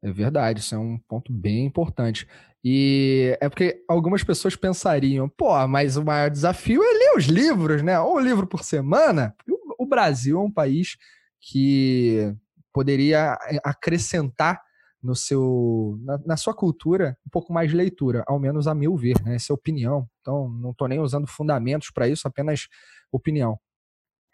[0.04, 2.28] É verdade, isso é um ponto bem importante.
[2.70, 7.82] E é porque algumas pessoas pensariam, pô, mas o maior desafio é ler os livros,
[7.82, 7.98] né?
[8.02, 9.34] Um livro por semana.
[9.80, 10.98] O Brasil é um país
[11.40, 12.36] que
[12.74, 14.62] poderia acrescentar
[15.02, 18.98] no seu, na, na, sua cultura um pouco mais de leitura, ao menos a meu
[18.98, 19.36] ver, né?
[19.36, 20.06] Essa é opinião.
[20.20, 22.68] Então, não estou nem usando fundamentos para isso, apenas
[23.10, 23.58] opinião.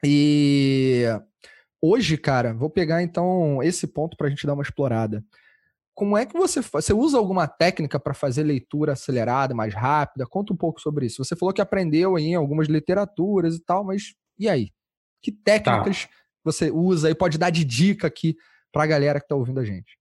[0.03, 1.03] E
[1.79, 5.23] hoje, cara, vou pegar então esse ponto para a gente dar uma explorada
[5.95, 10.25] como é que você você usa alguma técnica para fazer leitura acelerada, mais rápida?
[10.25, 11.23] Conta um pouco sobre isso.
[11.23, 14.71] Você falou que aprendeu em algumas literaturas e tal, mas e aí?
[15.21, 16.09] Que técnicas tá.
[16.43, 18.35] você usa e pode dar de dica aqui
[18.71, 19.97] para a galera que está ouvindo a gente?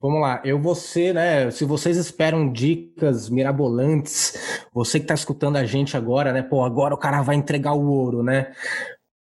[0.00, 1.50] Vamos lá, eu vou ser, né?
[1.50, 6.42] Se vocês esperam dicas mirabolantes, você que está escutando a gente agora, né?
[6.42, 8.54] Pô, agora o cara vai entregar o ouro, né?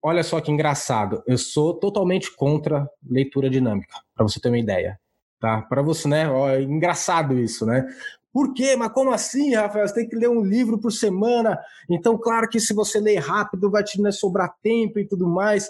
[0.03, 4.99] Olha só que engraçado, eu sou totalmente contra leitura dinâmica, para você ter uma ideia
[5.39, 5.61] tá?
[5.63, 6.29] Para você, né?
[6.29, 7.85] Ó, é engraçado isso, né?
[8.31, 8.75] Por quê?
[8.75, 9.87] Mas como assim, Rafael?
[9.87, 11.59] Você tem que ler um livro por semana.
[11.89, 15.69] Então, claro que se você ler rápido, vai te né, sobrar tempo e tudo mais.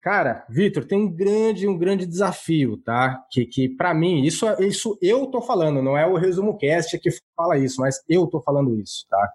[0.00, 3.22] Cara, Vitor, tem um grande, um grande desafio, tá?
[3.30, 7.10] Que, que para mim, isso, isso eu tô falando, não é o resumo cast que
[7.36, 9.32] fala isso, mas eu tô falando isso, tá?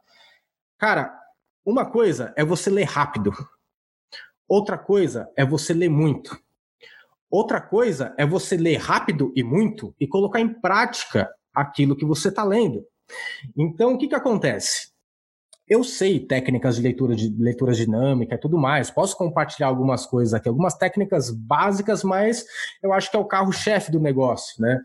[0.77, 1.13] Cara,
[1.63, 3.31] uma coisa é você ler rápido.
[4.47, 6.39] Outra coisa é você ler muito.
[7.29, 12.29] Outra coisa é você ler rápido e muito e colocar em prática aquilo que você
[12.29, 12.85] está lendo.
[13.57, 14.93] Então, o que, que acontece?
[15.67, 18.91] Eu sei técnicas de leitura, de leitura dinâmica e tudo mais.
[18.91, 22.45] Posso compartilhar algumas coisas aqui, algumas técnicas básicas, mas
[22.83, 24.79] eu acho que é o carro-chefe do negócio, né?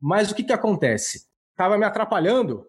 [0.00, 1.26] Mas o que, que acontece?
[1.52, 2.66] Estava me atrapalhando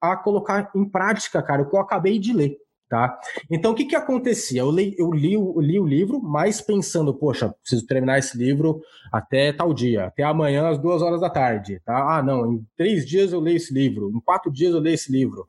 [0.00, 2.58] a colocar em prática, cara, o que eu acabei de ler.
[2.88, 3.18] Tá?
[3.50, 4.60] Então, o que, que acontecia?
[4.60, 8.80] Eu li, eu, li, eu li o livro, mas pensando, poxa, preciso terminar esse livro
[9.10, 11.80] até tal dia, até amanhã às duas horas da tarde.
[11.84, 12.18] Tá?
[12.18, 15.10] Ah, não, em três dias eu leio esse livro, em quatro dias eu leio esse
[15.10, 15.48] livro.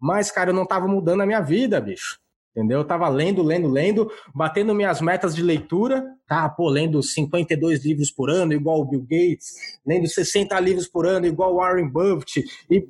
[0.00, 2.18] Mas, cara, eu não estava mudando a minha vida, bicho.
[2.56, 2.80] Entendeu?
[2.80, 6.48] Eu tava lendo, lendo, lendo, batendo minhas metas de leitura, tá?
[6.48, 11.26] Pô, lendo 52 livros por ano, igual o Bill Gates, lendo 60 livros por ano,
[11.26, 12.88] igual o Warren Buffett, e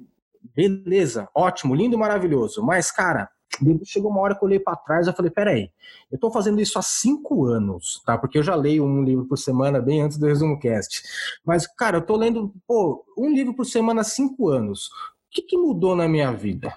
[0.55, 2.63] beleza, ótimo, lindo, maravilhoso.
[2.65, 3.29] Mas, cara,
[3.85, 5.71] chegou uma hora que eu olhei para trás e falei, peraí,
[6.11, 8.17] eu estou fazendo isso há cinco anos, tá?
[8.17, 11.03] Porque eu já leio um livro por semana bem antes do Resumo Cast.
[11.45, 14.87] Mas, cara, eu estou lendo, pô, um livro por semana há cinco anos.
[14.87, 16.77] O que, que mudou na minha vida?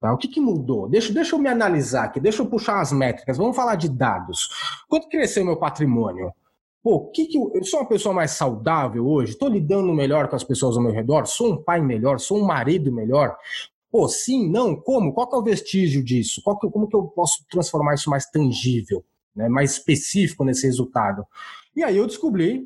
[0.00, 0.12] Tá?
[0.12, 0.88] O que, que mudou?
[0.88, 4.48] Deixa, deixa eu me analisar aqui, deixa eu puxar as métricas, vamos falar de dados.
[4.88, 6.32] Quanto cresceu meu patrimônio?
[6.82, 9.32] Pô, que que eu, eu, sou uma pessoa mais saudável hoje?
[9.32, 11.26] Estou lidando melhor com as pessoas ao meu redor?
[11.26, 12.18] Sou um pai melhor?
[12.18, 13.36] Sou um marido melhor?
[13.92, 15.12] Pô, sim, não, como?
[15.12, 16.42] Qual que é o vestígio disso?
[16.42, 19.04] Que, como que eu posso transformar isso mais tangível,
[19.36, 21.26] né, mais específico nesse resultado?
[21.76, 22.64] E aí eu descobri,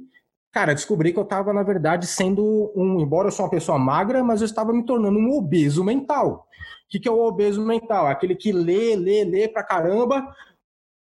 [0.52, 4.22] cara, descobri que eu estava, na verdade, sendo um, embora eu sou uma pessoa magra,
[4.22, 6.46] mas eu estava me tornando um obeso mental.
[6.84, 8.06] O que, que é o obeso mental?
[8.06, 10.32] Aquele que lê, lê, lê pra caramba,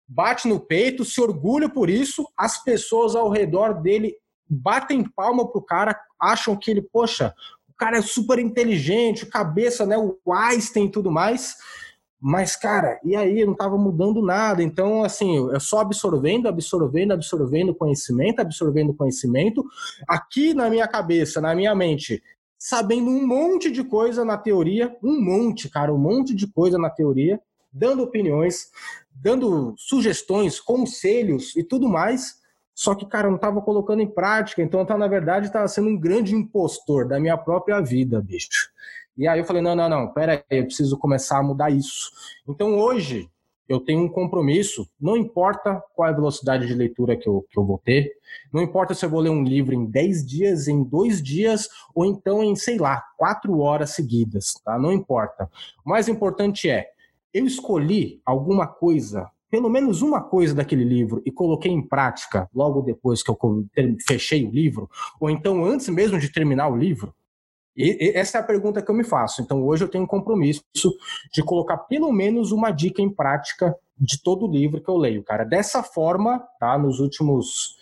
[0.07, 4.15] bate no peito, se orgulha por isso, as pessoas ao redor dele
[4.47, 7.33] batem palma pro cara, acham que ele, poxa,
[7.83, 9.97] cara é super inteligente, cabeça, né?
[9.97, 11.55] O Einstein e tudo mais.
[12.17, 13.43] Mas, cara, e aí?
[13.43, 14.63] Não estava mudando nada.
[14.63, 19.65] Então, assim, eu só absorvendo, absorvendo, absorvendo conhecimento, absorvendo conhecimento.
[20.07, 22.23] Aqui na minha cabeça, na minha mente,
[22.57, 26.89] sabendo um monte de coisa na teoria, um monte, cara, um monte de coisa na
[26.89, 27.41] teoria,
[27.73, 28.67] dando opiniões,
[29.13, 32.35] dando sugestões, conselhos e tudo mais.
[32.73, 35.89] Só que, cara, eu não estava colocando em prática, então eu, na verdade, estava sendo
[35.89, 38.71] um grande impostor da minha própria vida, bicho.
[39.15, 42.11] E aí eu falei, não, não, não, pera aí, eu preciso começar a mudar isso.
[42.47, 43.29] Então hoje
[43.69, 47.57] eu tenho um compromisso, não importa qual é a velocidade de leitura que eu, que
[47.57, 48.11] eu vou ter,
[48.51, 52.05] não importa se eu vou ler um livro em 10 dias, em dois dias, ou
[52.05, 54.77] então em, sei lá, quatro horas seguidas, tá?
[54.77, 55.49] Não importa.
[55.85, 56.87] O mais importante é,
[57.33, 62.81] eu escolhi alguma coisa pelo menos uma coisa daquele livro e coloquei em prática logo
[62.81, 63.37] depois que eu
[64.03, 64.89] fechei o livro,
[65.19, 67.13] ou então antes mesmo de terminar o livro?
[67.77, 69.43] E, e essa é a pergunta que eu me faço.
[69.43, 70.63] Então hoje eu tenho um compromisso
[71.31, 75.43] de colocar pelo menos uma dica em prática de todo livro que eu leio, cara.
[75.43, 76.75] Dessa forma, tá?
[76.75, 77.77] Nos últimos.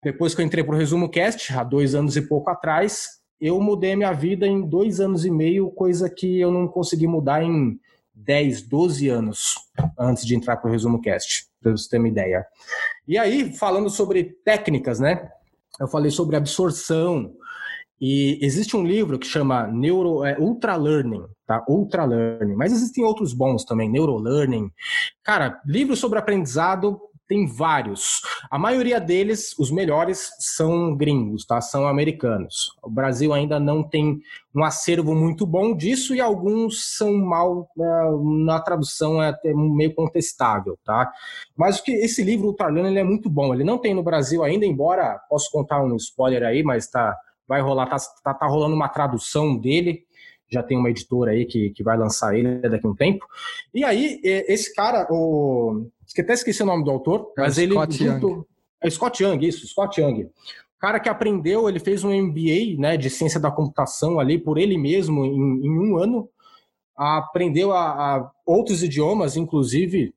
[0.00, 3.60] Depois que eu entrei para o Resumo Cast, há dois anos e pouco atrás, eu
[3.60, 7.80] mudei minha vida em dois anos e meio, coisa que eu não consegui mudar em
[8.14, 9.54] 10, 12 anos
[9.98, 12.46] antes de entrar para o Resumo Cast, para você ter uma ideia.
[13.06, 15.30] E aí, falando sobre técnicas, né?
[15.80, 17.34] Eu falei sobre absorção.
[18.00, 21.64] E existe um livro que chama Neuro, é, Ultra Learning, tá?
[21.68, 22.54] Ultra Learning.
[22.54, 24.70] Mas existem outros bons também, Neuro Learning.
[25.22, 28.20] Cara, livros sobre aprendizado tem vários.
[28.50, 31.60] A maioria deles, os melhores, são gringos, tá?
[31.60, 32.76] São americanos.
[32.82, 34.20] O Brasil ainda não tem
[34.54, 37.86] um acervo muito bom disso e alguns são mal né,
[38.44, 41.10] na tradução é até meio contestável, tá?
[41.56, 43.54] Mas que esse livro Ultraliano ele é muito bom.
[43.54, 47.60] Ele não tem no Brasil ainda, embora posso contar um spoiler aí, mas tá vai
[47.60, 50.04] rolar, tá, tá, tá rolando uma tradução dele
[50.54, 53.26] já tem uma editora aí que, que vai lançar ele daqui a um tempo.
[53.72, 57.74] E aí, esse cara, o, que até esqueci o nome do autor, é mas ele.
[57.74, 58.44] Scott junto, Young.
[58.82, 60.24] É Scott Young, isso, Scott Young.
[60.24, 64.58] O cara que aprendeu, ele fez um MBA né, de ciência da computação ali por
[64.58, 66.28] ele mesmo em, em um ano.
[66.96, 70.14] Aprendeu a, a, outros idiomas, inclusive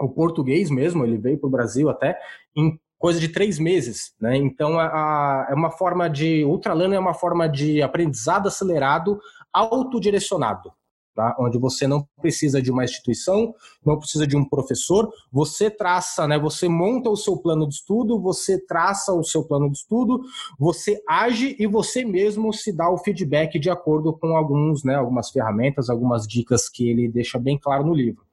[0.00, 2.18] o português mesmo, ele veio para o Brasil até,
[2.56, 4.14] em coisa de três meses.
[4.20, 4.36] Né?
[4.36, 6.44] Então, é uma forma de.
[6.44, 9.20] Ultralano é uma forma de aprendizado acelerado,
[9.52, 10.72] autodirecionado
[11.14, 11.34] tá?
[11.38, 16.38] onde você não precisa de uma instituição, não precisa de um professor, você traça, né?
[16.38, 20.20] você monta o seu plano de estudo, você traça o seu plano de estudo,
[20.58, 25.30] você age e você mesmo se dá o feedback de acordo com alguns, né, algumas
[25.30, 28.24] ferramentas, algumas dicas que ele deixa bem claro no livro.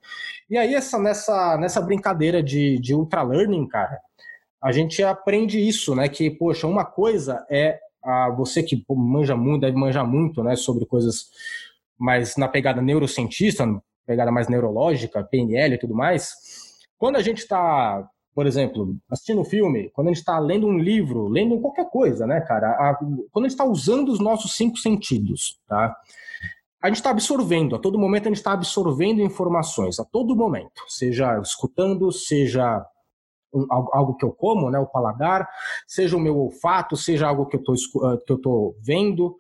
[0.50, 4.00] E aí, essa, nessa, nessa brincadeira de, de ultra learning, cara,
[4.62, 6.10] a gente aprende isso, né?
[6.10, 10.86] Que, poxa, uma coisa é a, você que manja muito, deve manjar muito, né, sobre
[10.86, 11.30] coisas
[12.01, 13.65] mais na pegada neurocientista,
[14.05, 16.33] pegada mais neurológica, PNL e tudo mais,
[16.97, 20.77] quando a gente está por exemplo, assistindo um filme, quando a gente está lendo um
[20.77, 22.69] livro, lendo qualquer coisa, né, cara?
[22.69, 22.95] A,
[23.29, 25.95] quando a gente está usando os nossos cinco sentidos, tá?
[26.81, 30.81] A gente está absorvendo, a todo momento a gente está absorvendo informações, a todo momento,
[30.87, 32.83] seja escutando, seja
[33.53, 35.47] um, algo que eu como, né, o paladar,
[35.85, 39.35] seja o meu olfato, seja algo que eu estou tô vendo.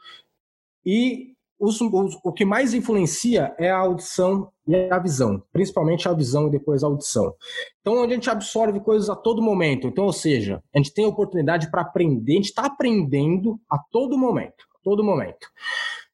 [0.85, 6.13] E os, os, o que mais influencia é a audição e a visão, principalmente a
[6.13, 7.33] visão e depois a audição.
[7.79, 9.87] Então, a gente absorve coisas a todo momento.
[9.87, 13.77] Então, ou seja, a gente tem a oportunidade para aprender, a gente está aprendendo a
[13.77, 15.47] todo momento, a todo momento.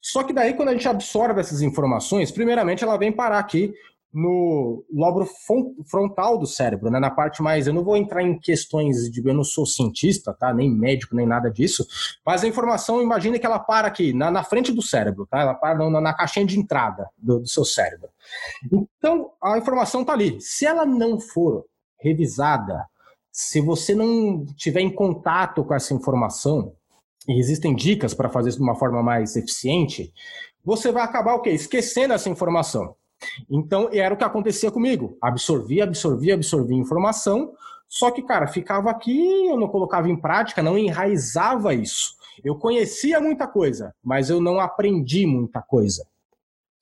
[0.02, 3.74] Só que daí, quando a gente absorve essas informações, primeiramente ela vem parar aqui
[4.14, 5.28] no lobo
[5.90, 7.00] frontal do cérebro, né?
[7.00, 7.68] na parte mais.
[7.68, 9.26] Eu não vou entrar em questões de.
[9.26, 10.54] Eu não sou cientista, tá?
[10.54, 11.86] Nem médico, nem nada disso.
[12.26, 15.42] Mas a informação, imagine que ela para aqui, na, na frente do cérebro, tá?
[15.42, 18.10] Ela para na, na caixinha de entrada do, do seu cérebro.
[18.72, 20.40] Então, a informação tá ali.
[20.42, 21.66] Se ela não for
[22.00, 22.86] revisada,
[23.32, 26.74] se você não tiver em contato com essa informação,
[27.28, 30.14] e existem dicas para fazer isso de uma forma mais eficiente,
[30.64, 31.52] você vai acabar o quê?
[31.52, 32.96] Esquecendo essa informação.
[33.50, 35.18] Então, era o que acontecia comigo.
[35.22, 37.54] Absorvia, absorvia, absorvia informação,
[37.88, 42.16] só que, cara, ficava aqui, eu não colocava em prática, não enraizava isso.
[42.44, 46.06] Eu conhecia muita coisa, mas eu não aprendi muita coisa.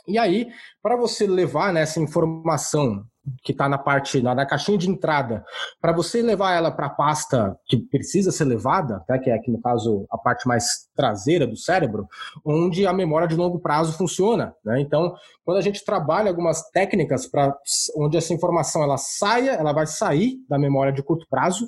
[0.07, 0.47] E aí,
[0.81, 3.05] para você levar nessa né, informação
[3.43, 5.43] que está na parte, na, na, caixinha de entrada,
[5.81, 9.51] para você levar ela para a pasta que precisa ser levada, né, que é aqui
[9.51, 12.07] no caso a parte mais traseira do cérebro,
[12.45, 14.53] onde a memória de longo prazo funciona.
[14.63, 14.79] Né?
[14.81, 17.55] Então, quando a gente trabalha algumas técnicas para
[17.97, 21.67] onde essa informação ela saia, ela vai sair da memória de curto prazo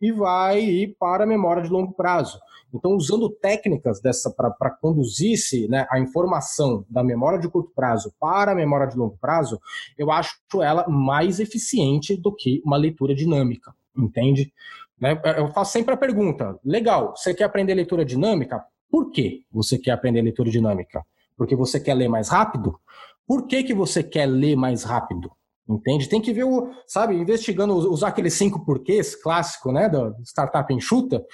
[0.00, 2.38] e vai ir para a memória de longo prazo.
[2.76, 5.36] Então, usando técnicas dessa para conduzir
[5.68, 9.60] né, a informação da memória de curto prazo para a memória de longo prazo,
[9.96, 14.52] eu acho ela mais eficiente do que uma leitura dinâmica, entende?
[15.00, 15.20] Né?
[15.36, 18.64] Eu faço sempre a pergunta: legal, você quer aprender leitura dinâmica?
[18.90, 21.04] Por que você quer aprender leitura dinâmica?
[21.36, 22.78] Porque você quer ler mais rápido?
[23.26, 25.30] Por que, que você quer ler mais rápido?
[25.68, 26.08] Entende?
[26.08, 31.24] Tem que ver o, sabe, investigando, usar aqueles cinco porquês clássico, né, da startup enxuta,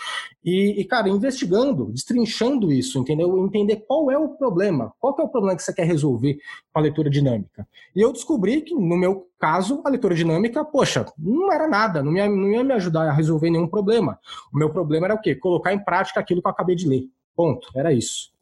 [0.42, 3.44] e, e, cara, investigando, destrinchando isso, entendeu?
[3.44, 6.38] Entender qual é o problema, qual é o problema que você quer resolver
[6.72, 7.68] com a leitura dinâmica.
[7.94, 12.16] E eu descobri que, no meu caso, a leitura dinâmica, poxa, não era nada, não
[12.16, 14.18] ia, não ia me ajudar a resolver nenhum problema.
[14.52, 15.34] O meu problema era o quê?
[15.34, 17.04] Colocar em prática aquilo que eu acabei de ler.
[17.36, 18.32] Ponto, era isso.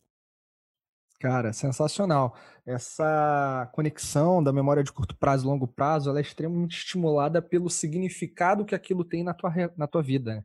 [1.20, 2.35] Cara, sensacional.
[2.64, 7.68] Essa conexão da memória de curto prazo e longo prazo, ela é extremamente estimulada pelo
[7.68, 10.42] significado que aquilo tem na tua, na tua vida.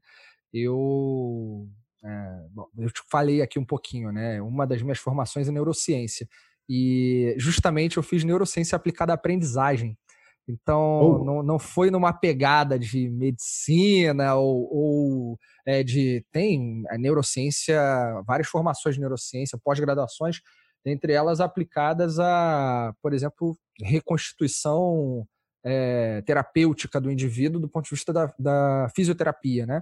[0.51, 1.65] Eu,
[2.03, 4.41] é, bom, eu te falei aqui um pouquinho, né?
[4.41, 6.27] Uma das minhas formações é neurociência.
[6.67, 9.97] E justamente eu fiz neurociência aplicada à aprendizagem.
[10.45, 11.23] Então, oh.
[11.23, 16.25] não, não foi numa pegada de medicina ou, ou é, de.
[16.33, 17.81] Tem a neurociência,
[18.27, 20.41] várias formações de neurociência, pós-graduações
[20.85, 25.27] entre elas aplicadas a, por exemplo, reconstituição
[25.63, 29.81] é, terapêutica do indivíduo do ponto de vista da, da, fisioterapia, né?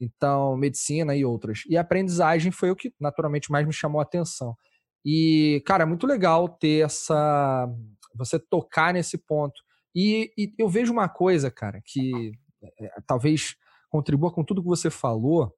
[0.00, 1.62] Então, medicina e outras.
[1.68, 4.56] E a aprendizagem foi o que naturalmente mais me chamou a atenção.
[5.04, 7.68] E, cara, é muito legal ter essa.
[8.14, 9.60] você tocar nesse ponto.
[9.94, 12.32] E, e eu vejo uma coisa, cara, que
[12.80, 13.56] é, talvez
[13.88, 15.54] contribua com tudo que você falou.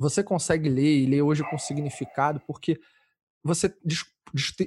[0.00, 2.80] Você consegue ler e ler hoje com significado, porque
[3.42, 4.04] você des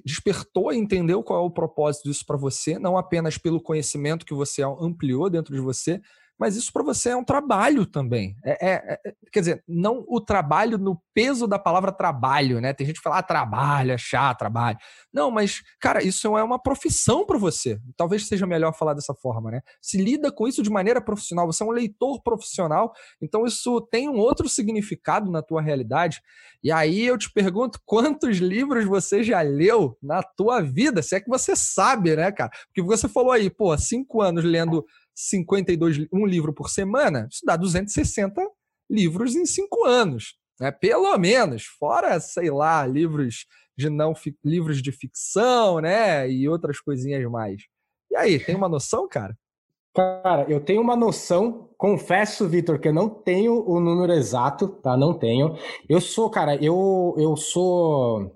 [0.04, 4.34] despertou e entendeu qual é o propósito disso para você, não apenas pelo conhecimento que
[4.34, 6.02] você ampliou dentro de você,
[6.41, 8.36] mas isso para você é um trabalho também.
[8.43, 12.73] É, é, é, quer dizer, não o trabalho no peso da palavra trabalho, né?
[12.73, 14.75] Tem gente que fala, ah, trabalho, é chato, trabalho.
[15.13, 17.80] Não, mas, cara, isso é uma profissão para você.
[17.95, 19.62] Talvez seja melhor falar dessa forma, né?
[19.80, 24.10] Se lida com isso de maneira profissional, você é um leitor profissional, então isso tem
[24.10, 26.21] um outro significado na tua realidade.
[26.63, 31.04] E aí eu te pergunto, quantos livros você já leu na tua vida?
[31.04, 32.49] Se é que você sabe, né, cara?
[32.65, 34.84] Porque você falou aí, pô, cinco anos lendo
[35.30, 38.42] 52, um livro por semana, isso dá 260
[38.90, 40.72] livros em cinco anos, né?
[40.72, 43.46] Pelo menos, fora, sei lá, livros
[43.78, 46.30] de não livros de ficção, né?
[46.30, 47.63] E outras coisinhas mais.
[48.10, 49.38] E aí, tem uma noção, cara?
[49.94, 54.96] Cara, eu tenho uma noção, confesso, Vitor, que eu não tenho o número exato, tá?
[54.96, 55.58] Não tenho.
[55.88, 58.34] Eu sou, cara, eu, eu sou.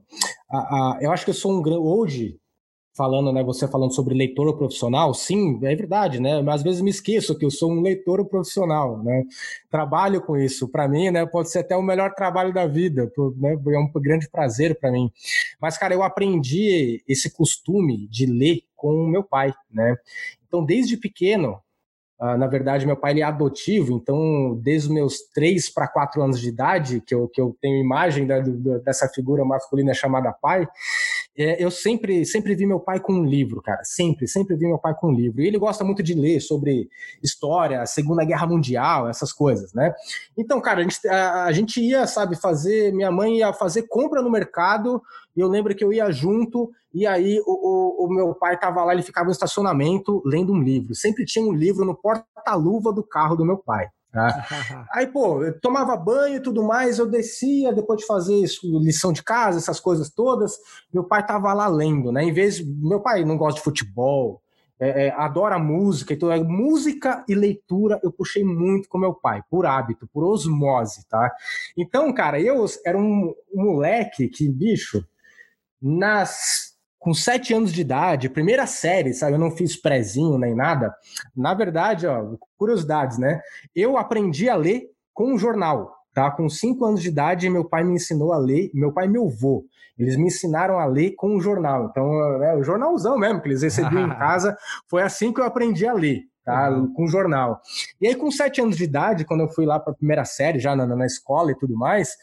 [0.51, 1.79] A, a, eu acho que eu sou um grande.
[1.79, 2.39] Hoje,
[2.95, 6.41] falando, né, você falando sobre leitor profissional, sim, é verdade, né?
[6.41, 9.23] Mas às vezes me esqueço que eu sou um leitor profissional, né?
[9.69, 11.25] Trabalho com isso, para mim, né?
[11.25, 13.53] Pode ser até o melhor trabalho da vida, né?
[13.53, 15.11] É um grande prazer para mim.
[15.59, 19.97] Mas cara, eu aprendi esse costume de ler com meu pai, né?
[20.47, 21.59] Então, desde pequeno,
[22.17, 26.23] Uh, na verdade, meu pai ele é adotivo, então, desde os meus três para quatro
[26.23, 30.31] anos de idade, que eu, que eu tenho imagem da, do, dessa figura masculina chamada
[30.31, 30.65] pai,
[31.37, 33.83] é, eu sempre, sempre vi meu pai com um livro, cara.
[33.83, 35.41] Sempre, sempre vi meu pai com um livro.
[35.41, 36.89] E ele gosta muito de ler sobre
[37.21, 39.93] história, Segunda Guerra Mundial, essas coisas, né?
[40.37, 42.93] Então, cara, a gente, a, a gente ia, sabe, fazer.
[42.93, 45.01] Minha mãe ia fazer compra no mercado,
[45.35, 48.83] e eu lembro que eu ia junto, e aí o, o, o meu pai tava
[48.85, 50.95] lá, ele ficava no estacionamento lendo um livro.
[50.95, 53.89] Sempre tinha um livro no porta-luva do carro do meu pai.
[54.15, 54.47] Tá?
[54.93, 59.11] Aí, pô, eu tomava banho e tudo mais, eu descia depois de fazer isso, lição
[59.11, 60.57] de casa, essas coisas todas.
[60.93, 62.23] Meu pai tava lá lendo, né?
[62.23, 62.65] Em vez.
[62.65, 64.41] Meu pai não gosta de futebol,
[64.79, 69.43] é, é, adora música, então é, música e leitura eu puxei muito com meu pai,
[69.49, 71.29] por hábito, por osmose, tá?
[71.77, 75.05] Então, cara, eu era um, um moleque que, bicho,
[75.81, 76.74] nas
[77.05, 79.33] com sete anos de idade, primeira série, sabe?
[79.33, 80.91] Eu não fiz prezinho nem nada.
[81.37, 83.41] Na verdade, ó, curiosidades, né?
[83.75, 86.31] Eu aprendi a ler com um jornal, tá?
[86.31, 89.27] Com cinco anos de idade, meu pai me ensinou a ler, meu pai e meu
[89.27, 89.63] avô.
[89.99, 91.89] Eles me ensinaram a ler com um jornal.
[91.91, 92.11] Então,
[92.43, 95.93] é, o jornalzão mesmo que eles recebiam em casa, foi assim que eu aprendi a
[95.93, 96.23] ler.
[96.43, 96.93] Tá, uhum.
[96.93, 97.59] com jornal.
[97.99, 100.59] E aí, com sete anos de idade, quando eu fui lá para a primeira série,
[100.59, 102.15] já na, na escola e tudo mais,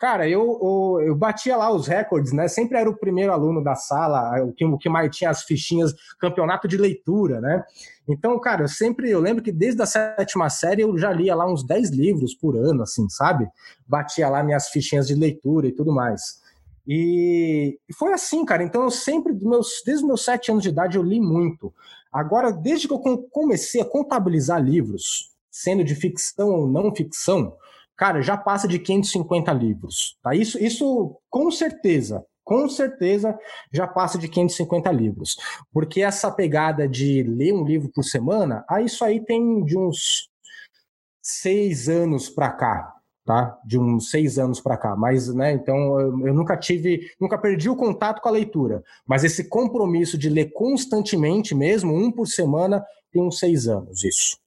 [0.00, 2.48] Cara, eu, eu, eu, batia lá os recordes, né?
[2.48, 5.94] Sempre era o primeiro aluno da sala, o que, o que mais tinha as fichinhas,
[6.18, 7.62] campeonato de leitura, né?
[8.08, 11.46] Então, cara, eu sempre, eu lembro que desde a sétima série eu já lia lá
[11.46, 13.46] uns 10 livros por ano, assim, sabe?
[13.86, 16.40] Batia lá minhas fichinhas de leitura e tudo mais.
[16.88, 18.62] E foi assim, cara.
[18.62, 21.74] Então eu sempre, meus, desde os meus sete anos de idade, eu li muito.
[22.10, 27.54] Agora, desde que eu comecei a contabilizar livros, sendo de ficção ou não ficção,
[28.00, 30.16] cara, já passa de 550 livros.
[30.22, 30.34] Tá?
[30.34, 33.38] Isso, isso com certeza, com certeza
[33.70, 35.36] já passa de 550 livros.
[35.70, 40.30] Porque essa pegada de ler um livro por semana, aí isso aí tem de uns
[41.22, 42.90] seis anos para cá,
[43.26, 43.60] tá?
[43.66, 44.96] De uns seis anos para cá.
[44.96, 48.82] Mas, né, então eu, eu, nunca tive, nunca perdi o contato com a leitura.
[49.06, 52.82] Mas esse compromisso de ler constantemente mesmo, um por semana,
[53.12, 54.39] tem uns seis anos, isso.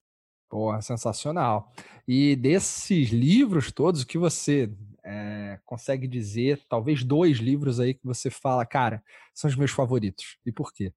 [0.54, 1.72] Porra, sensacional.
[2.08, 4.72] E desses livros todos, o que você
[5.04, 10.38] é, consegue dizer, talvez dois livros aí que você fala, cara, são os meus favoritos.
[10.46, 10.94] E por quê?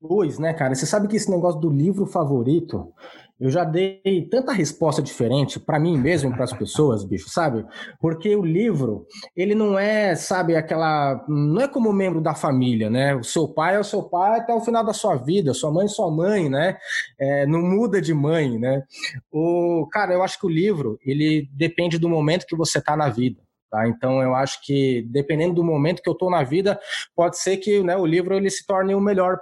[0.00, 0.72] Dois, né, cara?
[0.72, 2.94] Você sabe que esse negócio do livro favorito,
[3.40, 7.64] eu já dei tanta resposta diferente para mim mesmo e para as pessoas, bicho, sabe?
[8.00, 11.24] Porque o livro, ele não é, sabe, aquela.
[11.28, 13.14] Não é como membro da família, né?
[13.14, 15.84] O seu pai é o seu pai até o final da sua vida, sua mãe
[15.86, 16.76] é sua mãe, né?
[17.18, 18.82] É, não muda de mãe, né?
[19.30, 23.08] O, cara, eu acho que o livro, ele depende do momento que você tá na
[23.08, 23.40] vida.
[23.70, 23.86] Tá?
[23.86, 26.80] Então eu acho que dependendo do momento que eu estou na vida,
[27.14, 29.38] pode ser que né, o livro ele se torne o melhor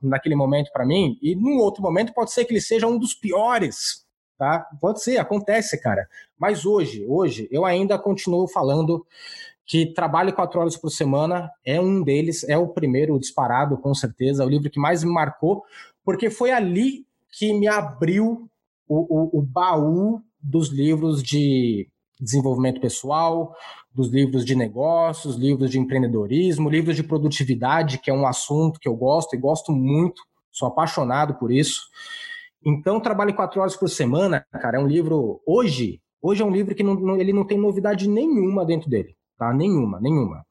[0.00, 3.14] naquele momento para mim, e num outro momento pode ser que ele seja um dos
[3.14, 4.06] piores,
[4.38, 4.66] tá?
[4.80, 6.08] Pode ser, acontece, cara.
[6.38, 9.06] Mas hoje, hoje, eu ainda continuo falando
[9.66, 14.42] que trabalho quatro horas por semana é um deles, é o primeiro disparado, com certeza,
[14.42, 15.62] é o livro que mais me marcou,
[16.04, 18.48] porque foi ali que me abriu
[18.88, 21.88] o, o, o baú dos livros de
[22.20, 23.54] desenvolvimento pessoal,
[23.92, 28.88] dos livros de negócios, livros de empreendedorismo, livros de produtividade, que é um assunto que
[28.88, 31.82] eu gosto e gosto muito, sou apaixonado por isso.
[32.64, 36.74] Então, Trabalho Quatro Horas por Semana, cara, é um livro, hoje, hoje é um livro
[36.74, 39.52] que não, não, ele não tem novidade nenhuma dentro dele, tá?
[39.52, 40.44] Nenhuma, nenhuma.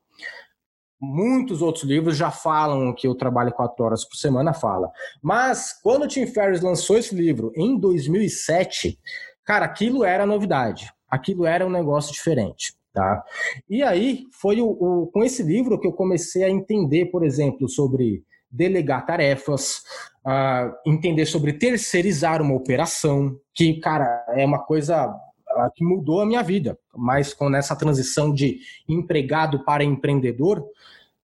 [0.99, 4.91] Muitos outros livros já falam que eu trabalho quatro horas por semana, fala.
[5.21, 8.99] Mas, quando o Tim Ferriss lançou esse livro, em 2007,
[9.45, 10.91] cara, aquilo era novidade.
[11.09, 12.73] Aquilo era um negócio diferente.
[12.93, 13.23] Tá?
[13.69, 17.69] E aí foi o, o, com esse livro que eu comecei a entender, por exemplo,
[17.69, 19.83] sobre delegar tarefas,
[20.25, 26.25] uh, entender sobre terceirizar uma operação, que, cara, é uma coisa uh, que mudou a
[26.25, 26.77] minha vida.
[26.95, 30.65] Mas com essa transição de empregado para empreendedor,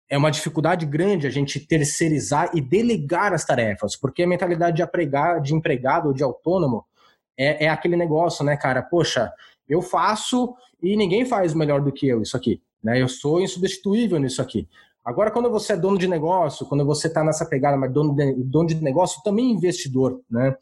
[0.10, 4.82] é uma dificuldade grande a gente terceirizar e delegar as tarefas, porque a mentalidade de,
[4.82, 6.84] apregar, de empregado ou de autônomo
[7.38, 8.82] é, é aquele negócio, né, cara?
[8.82, 9.32] Poxa,
[9.70, 12.62] eu faço e ninguém faz melhor do que eu isso aqui.
[12.84, 13.02] Né?
[13.02, 14.68] Eu sou insubstituível nisso aqui.
[15.04, 18.34] Agora, quando você é dono de negócio, quando você está nessa pegada, mas dono de,
[18.44, 20.56] dono de negócio, também investidor, né?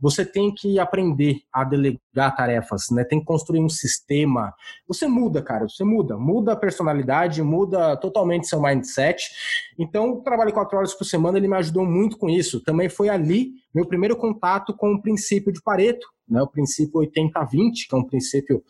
[0.00, 3.04] Você tem que aprender a delegar tarefas, né?
[3.04, 4.54] Tem que construir um sistema.
[4.88, 6.16] Você muda, cara, você muda.
[6.16, 9.30] Muda a personalidade, muda totalmente seu mindset.
[9.78, 12.62] Então, o trabalho quatro horas por semana, ele me ajudou muito com isso.
[12.62, 16.42] Também foi ali meu primeiro contato com o princípio de Pareto, né?
[16.42, 18.64] O princípio 80-20, que é um princípio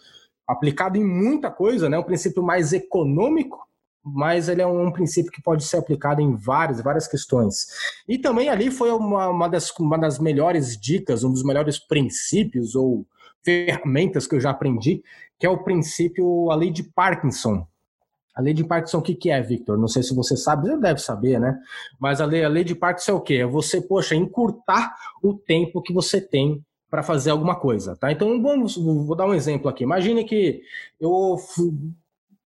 [0.46, 1.98] aplicado em muita coisa, né?
[1.98, 3.58] Um princípio mais econômico,
[4.04, 7.66] mas ele é um, princípio que pode ser aplicado em várias, várias questões.
[8.08, 12.74] E também ali foi uma, uma, das, uma das melhores dicas, um dos melhores princípios
[12.74, 13.06] ou
[13.44, 15.02] ferramentas que eu já aprendi,
[15.38, 17.66] que é o princípio, a lei de Parkinson.
[18.34, 19.78] A lei de Parkinson, o que, que é, Victor?
[19.78, 21.58] Não sei se você sabe, você deve saber, né?
[22.00, 23.34] Mas a lei, a lei de Parkinson é o quê?
[23.34, 28.10] É você, poxa, encurtar o tempo que você tem para fazer alguma coisa, tá?
[28.10, 29.82] Então, vamos, vou dar um exemplo aqui.
[29.82, 30.62] Imagine que
[31.00, 31.36] eu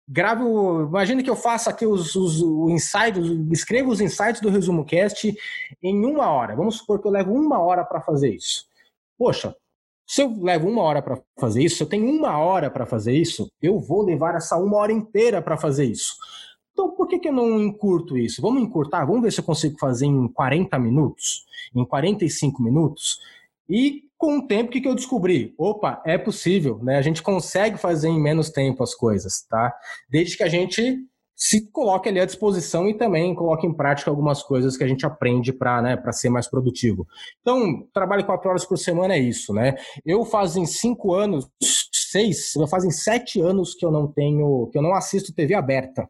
[0.07, 2.41] gravo, imagine que eu faça aqui os, os,
[2.71, 5.35] insights, escrevo os insights do Resumo Cast
[5.83, 6.55] em uma hora.
[6.55, 8.65] Vamos supor que eu levo uma hora para fazer isso.
[9.17, 9.55] Poxa,
[10.07, 13.13] se eu levo uma hora para fazer isso, se eu tenho uma hora para fazer
[13.13, 16.15] isso, eu vou levar essa uma hora inteira para fazer isso.
[16.71, 18.41] Então, por que, que eu não encurto isso?
[18.41, 19.03] Vamos encurtar?
[19.03, 21.45] Vamos ver se eu consigo fazer em 40 minutos,
[21.75, 23.19] em 45 minutos.
[23.67, 25.53] E com o tempo, o que, eu descobri?
[25.57, 26.97] Opa, é possível, né?
[26.97, 29.73] A gente consegue fazer em menos tempo as coisas, tá?
[30.09, 30.97] Desde que a gente
[31.35, 35.05] se coloque ali à disposição e também coloque em prática algumas coisas que a gente
[35.05, 37.07] aprende para né, ser mais produtivo.
[37.41, 39.75] Então, trabalho quatro horas por semana é isso, né?
[40.03, 41.47] Eu fazem cinco anos,
[41.91, 46.09] seis, fazem sete anos que eu não tenho, que eu não assisto TV aberta,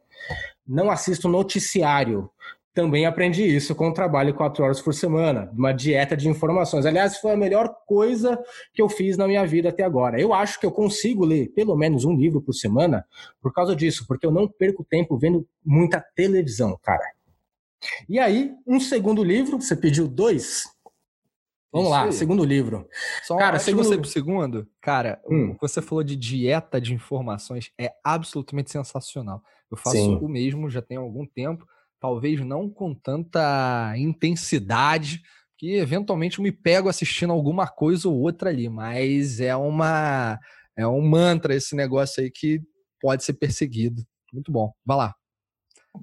[0.66, 2.30] não assisto noticiário,
[2.78, 6.86] também aprendi isso com o trabalho quatro horas por semana, uma dieta de informações.
[6.86, 8.40] Aliás, foi a melhor coisa
[8.72, 10.22] que eu fiz na minha vida até agora.
[10.22, 13.04] Eu acho que eu consigo ler pelo menos um livro por semana
[13.42, 17.04] por causa disso, porque eu não perco tempo vendo muita televisão, cara.
[18.08, 20.66] E aí, um segundo livro, você pediu dois.
[21.74, 22.88] Vamos lá, segundo livro.
[23.24, 23.86] Só cara, segundo...
[23.86, 25.50] você pro segundo, cara, hum.
[25.50, 29.42] o que você falou de dieta de informações é absolutamente sensacional.
[29.72, 30.20] Eu faço Sim.
[30.22, 31.68] o mesmo já tem algum tempo
[32.00, 35.22] talvez não com tanta intensidade,
[35.58, 40.40] que eventualmente eu me pego assistindo alguma coisa ou outra ali, mas é uma
[40.78, 42.62] é um mantra esse negócio aí que
[43.02, 44.04] pode ser perseguido.
[44.32, 44.72] Muito bom.
[44.86, 45.16] Vai lá.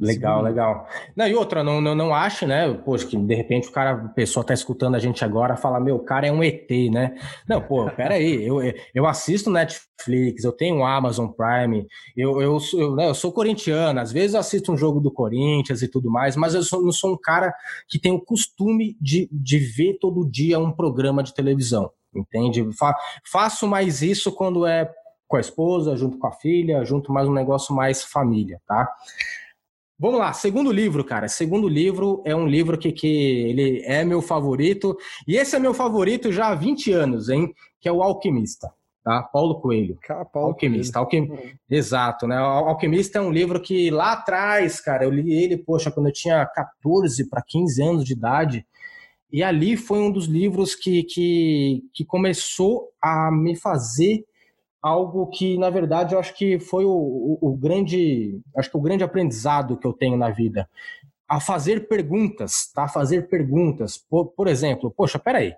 [0.00, 0.44] Legal, Sim.
[0.44, 0.88] legal.
[1.14, 2.72] Não, e outra, não, não, não acho, né?
[2.84, 5.96] Poxa, que de repente o cara, a pessoa tá escutando a gente agora, fala, meu,
[5.96, 7.14] o cara é um ET, né?
[7.48, 8.58] Não, pô, peraí, eu,
[8.94, 14.10] eu assisto Netflix, eu tenho Amazon Prime, eu, eu, eu, né, eu sou corintiano, às
[14.10, 17.12] vezes eu assisto um jogo do Corinthians e tudo mais, mas eu sou, não sou
[17.12, 17.54] um cara
[17.88, 22.66] que tem o costume de, de ver todo dia um programa de televisão, entende?
[22.76, 24.90] Fa faço mais isso quando é
[25.26, 28.88] com a esposa, junto com a filha, junto mais um negócio mais família, tá?
[29.98, 31.28] Vamos lá, segundo livro, cara.
[31.28, 34.96] Segundo livro é um livro que, que ele é meu favorito.
[35.26, 37.54] E esse é meu favorito já há 20 anos, hein?
[37.80, 38.72] Que é o Alquimista,
[39.04, 39.22] tá?
[39.22, 39.96] Paulo Coelho.
[40.02, 41.04] Cara, Paulo Alquimista.
[41.04, 41.32] Coelho.
[41.32, 41.56] Alquim...
[41.70, 42.40] Exato, né?
[42.40, 46.12] O Alquimista é um livro que lá atrás, cara, eu li ele, poxa, quando eu
[46.12, 48.66] tinha 14 para 15 anos de idade.
[49.32, 54.24] E ali foi um dos livros que, que, que começou a me fazer
[54.84, 58.82] algo que, na verdade, eu acho que foi o, o, o, grande, acho que o
[58.82, 60.68] grande aprendizado que eu tenho na vida.
[61.26, 62.84] A fazer perguntas, tá?
[62.84, 63.96] A fazer perguntas.
[63.96, 65.54] Por, por exemplo, poxa, peraí,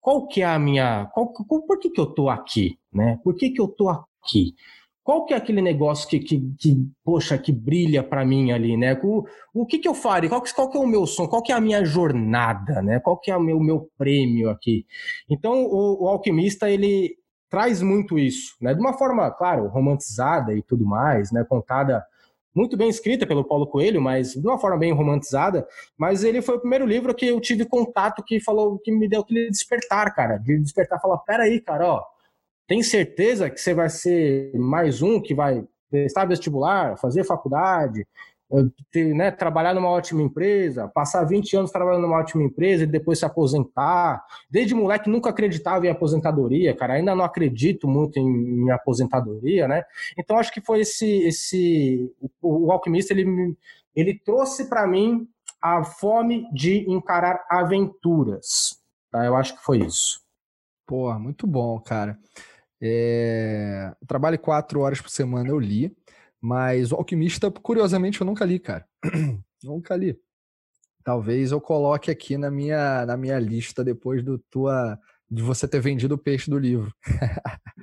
[0.00, 3.20] qual que é a minha, qual, qual, por que que eu tô aqui, né?
[3.22, 4.56] Por que que eu tô aqui?
[5.04, 8.98] Qual que é aquele negócio que, que, que poxa, que brilha para mim ali, né?
[9.04, 10.28] O, o que que eu faria?
[10.28, 11.28] Qual, qual que é o meu som?
[11.28, 12.98] Qual que é a minha jornada, né?
[12.98, 14.84] Qual que é o meu, meu prêmio aqui?
[15.30, 17.16] Então, o, o alquimista, ele,
[17.48, 18.74] traz muito isso, né?
[18.74, 21.44] De uma forma, claro, romantizada e tudo mais, né?
[21.48, 22.04] Contada
[22.54, 25.66] muito bem escrita pelo Paulo Coelho, mas de uma forma bem romantizada.
[25.96, 29.20] Mas ele foi o primeiro livro que eu tive contato que falou que me deu
[29.20, 32.04] aquele despertar, cara, de despertar, falar, pera aí, cara, ó,
[32.66, 38.06] tem certeza que você vai ser mais um que vai prestar vestibular, fazer faculdade,
[38.90, 43.18] ter, né, trabalhar numa ótima empresa, passar 20 anos trabalhando numa ótima empresa e depois
[43.18, 44.24] se aposentar.
[44.50, 49.84] Desde moleque nunca acreditava em aposentadoria, cara, ainda não acredito muito em, em aposentadoria, né?
[50.16, 53.56] Então acho que foi esse esse o, o alquimista ele
[53.94, 55.28] ele trouxe para mim
[55.60, 58.80] a fome de encarar aventuras.
[59.10, 59.24] Tá?
[59.24, 60.20] Eu acho que foi isso.
[60.86, 62.18] Pô, muito bom, cara.
[62.80, 63.92] É...
[64.06, 65.94] Trabalho quatro horas por semana, eu li.
[66.40, 68.86] Mas o Alquimista, curiosamente, eu nunca li, cara.
[69.62, 70.18] nunca li.
[71.02, 74.98] Talvez eu coloque aqui na minha, na minha lista depois do tua
[75.30, 76.92] de você ter vendido o peixe do livro.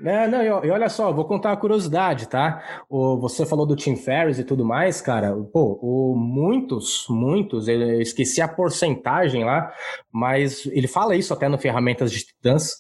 [0.04, 2.84] é, não, e, olha só, vou contar uma curiosidade, tá?
[2.90, 5.36] O, você falou do Tim Ferriss e tudo mais, cara.
[5.54, 9.72] Pô, o, muitos, muitos, eu esqueci a porcentagem lá,
[10.12, 12.74] mas ele fala isso até no Ferramentas de Titãs.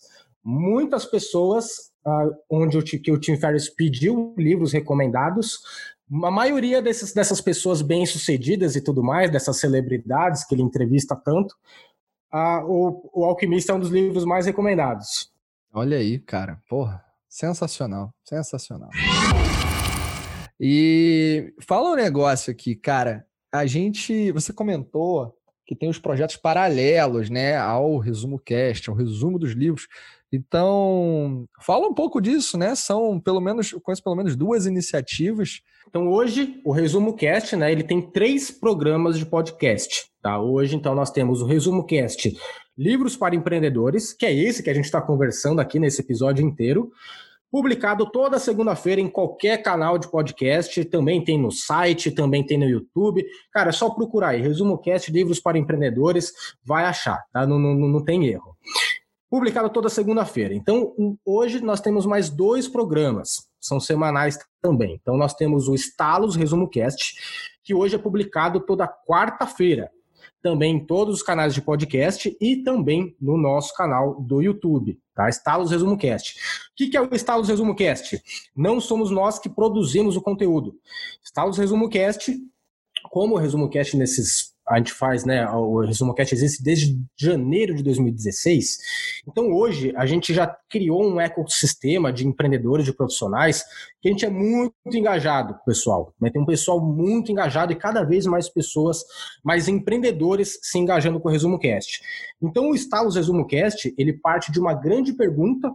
[0.43, 5.59] Muitas pessoas uh, onde o, que o Tim Ferriss pediu livros recomendados.
[6.23, 11.55] A maioria desses, dessas pessoas bem-sucedidas e tudo mais, dessas celebridades que ele entrevista tanto,
[12.33, 15.33] uh, o, o Alquimista é um dos livros mais recomendados.
[15.73, 16.61] Olha aí, cara.
[16.69, 18.89] Porra, sensacional, sensacional.
[20.59, 23.25] E fala um negócio aqui, cara.
[23.51, 25.35] A gente, você comentou
[25.65, 29.87] que tem os projetos paralelos, né, ao resumo cast, ao resumo dos livros.
[30.31, 32.75] Então, fala um pouco disso, né?
[32.75, 35.61] São pelo menos, conheço pelo menos duas iniciativas.
[35.87, 40.39] Então, hoje, o Resumo Cast, né, ele tem três programas de podcast, tá?
[40.39, 42.35] Hoje, então, nós temos o Resumo Cast
[42.77, 46.91] Livros para Empreendedores, que é esse que a gente está conversando aqui nesse episódio inteiro
[47.55, 52.65] publicado toda segunda-feira em qualquer canal de podcast, também tem no site, também tem no
[52.65, 53.25] YouTube.
[53.49, 56.33] Cara, é só procurar aí, Resumo Cast Livros para Empreendedores,
[56.65, 57.47] vai achar, tá?
[57.47, 58.57] Não, não, não tem erro.
[59.35, 60.53] Publicado toda segunda-feira.
[60.53, 60.93] Então,
[61.25, 64.97] hoje nós temos mais dois programas, são semanais também.
[65.01, 67.17] Então, nós temos o Estalos Resumo Cast,
[67.61, 69.91] que hoje é publicado toda quarta-feira
[70.41, 75.27] também em todos os canais de podcast e também no nosso canal do YouTube, tá?
[75.27, 76.39] Estalos Resumo Cast.
[76.71, 78.23] O que é o Estalos Resumo Cast?
[78.55, 80.79] Não somos nós que produzimos o conteúdo.
[81.21, 82.33] Estalos Resumo Cast,
[83.09, 85.47] como o Resumo Cast nesses a gente faz, né?
[85.49, 88.79] O Resumo Cast existe desde janeiro de 2016.
[89.27, 93.63] Então, hoje, a gente já criou um ecossistema de empreendedores, de profissionais,
[94.01, 96.13] que a gente é muito engajado, pessoal.
[96.19, 96.31] Né?
[96.31, 99.03] Tem um pessoal muito engajado e cada vez mais pessoas,
[99.43, 102.01] mais empreendedores se engajando com o Resumo Cast.
[102.41, 105.71] Então, o Estalos Resumo Cast, ele parte de uma grande pergunta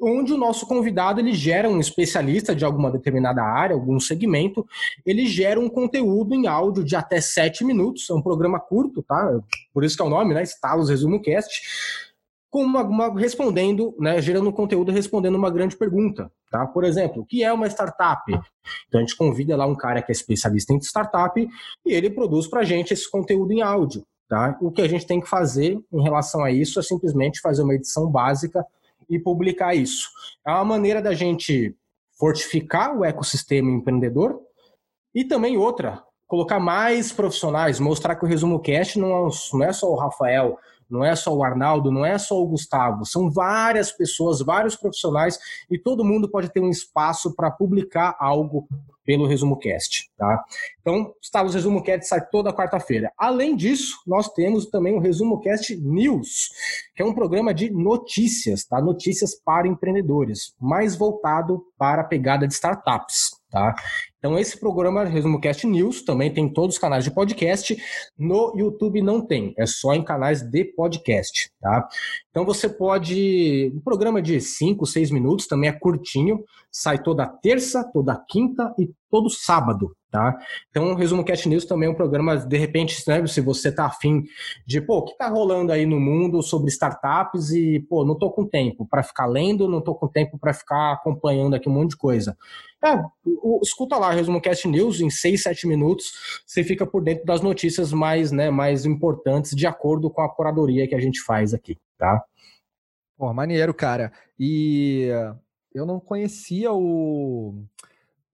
[0.00, 4.66] onde o nosso convidado ele gera um especialista de alguma determinada área, algum segmento,
[5.04, 9.40] ele gera um conteúdo em áudio de até sete minutos, é um programa curto, tá?
[9.72, 10.42] Por isso que é o nome, né?
[10.42, 11.60] Estalos Resumo Cast,
[12.50, 16.66] com uma, uma, respondendo, né, gerando conteúdo respondendo uma grande pergunta, tá?
[16.66, 18.22] Por exemplo, o que é uma startup?
[18.86, 21.38] Então a gente convida lá um cara que é especialista em startup
[21.84, 24.56] e ele produz para gente esse conteúdo em áudio, tá?
[24.62, 27.74] O que a gente tem que fazer em relação a isso é simplesmente fazer uma
[27.74, 28.64] edição básica
[29.08, 30.08] e publicar isso.
[30.46, 31.74] É uma maneira da gente
[32.18, 34.40] fortificar o ecossistema empreendedor
[35.14, 39.28] e também outra, colocar mais profissionais, mostrar que o Resumo Cast não
[39.62, 40.58] é só o Rafael,
[40.90, 45.38] não é só o Arnaldo, não é só o Gustavo, são várias pessoas, vários profissionais
[45.70, 48.66] e todo mundo pode ter um espaço para publicar algo
[49.08, 50.44] pelo Resumo Cast, tá?
[50.82, 53.10] Então, o Resumo Cast sai toda quarta-feira.
[53.16, 56.50] Além disso, nós temos também o Resumo Cast News,
[56.94, 58.82] que é um programa de notícias, tá?
[58.82, 63.38] Notícias para empreendedores, mais voltado para a pegada de startups.
[63.50, 63.74] Tá?
[64.18, 67.76] Então, esse programa Resumo Cast News também tem todos os canais de podcast.
[68.18, 71.52] No YouTube não tem, é só em canais de podcast.
[71.60, 71.88] Tá?
[72.30, 73.72] Então, você pode.
[73.74, 78.90] Um programa de 5, 6 minutos também é curtinho, sai toda terça, toda quinta e
[79.08, 79.96] todo sábado.
[80.10, 80.34] Tá?
[80.70, 83.84] Então, o Resumo Cast News também é um programa, de repente, né, se você tá
[83.84, 84.24] afim
[84.66, 88.30] de, pô, o que tá rolando aí no mundo sobre startups e, pô, não tô
[88.30, 91.90] com tempo para ficar lendo, não tô com tempo para ficar acompanhando aqui um monte
[91.90, 92.34] de coisa.
[92.82, 92.94] É,
[93.60, 97.92] escuta lá, Resumo Cast News, em 6, 7 minutos, você fica por dentro das notícias
[97.92, 102.22] mais, né, mais importantes, de acordo com a curadoria que a gente faz aqui, tá?
[103.16, 104.12] Pô, maneiro, cara.
[104.38, 105.08] E
[105.74, 107.64] eu não conhecia o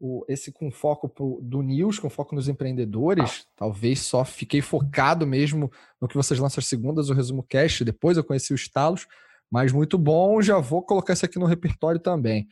[0.06, 5.26] o, esse com foco pro, do news, com foco nos empreendedores, talvez só fiquei focado
[5.26, 9.06] mesmo no que vocês lançam as segundas, o resumo cast, depois eu conheci os talos,
[9.50, 12.46] mas muito bom, já vou colocar isso aqui no repertório também.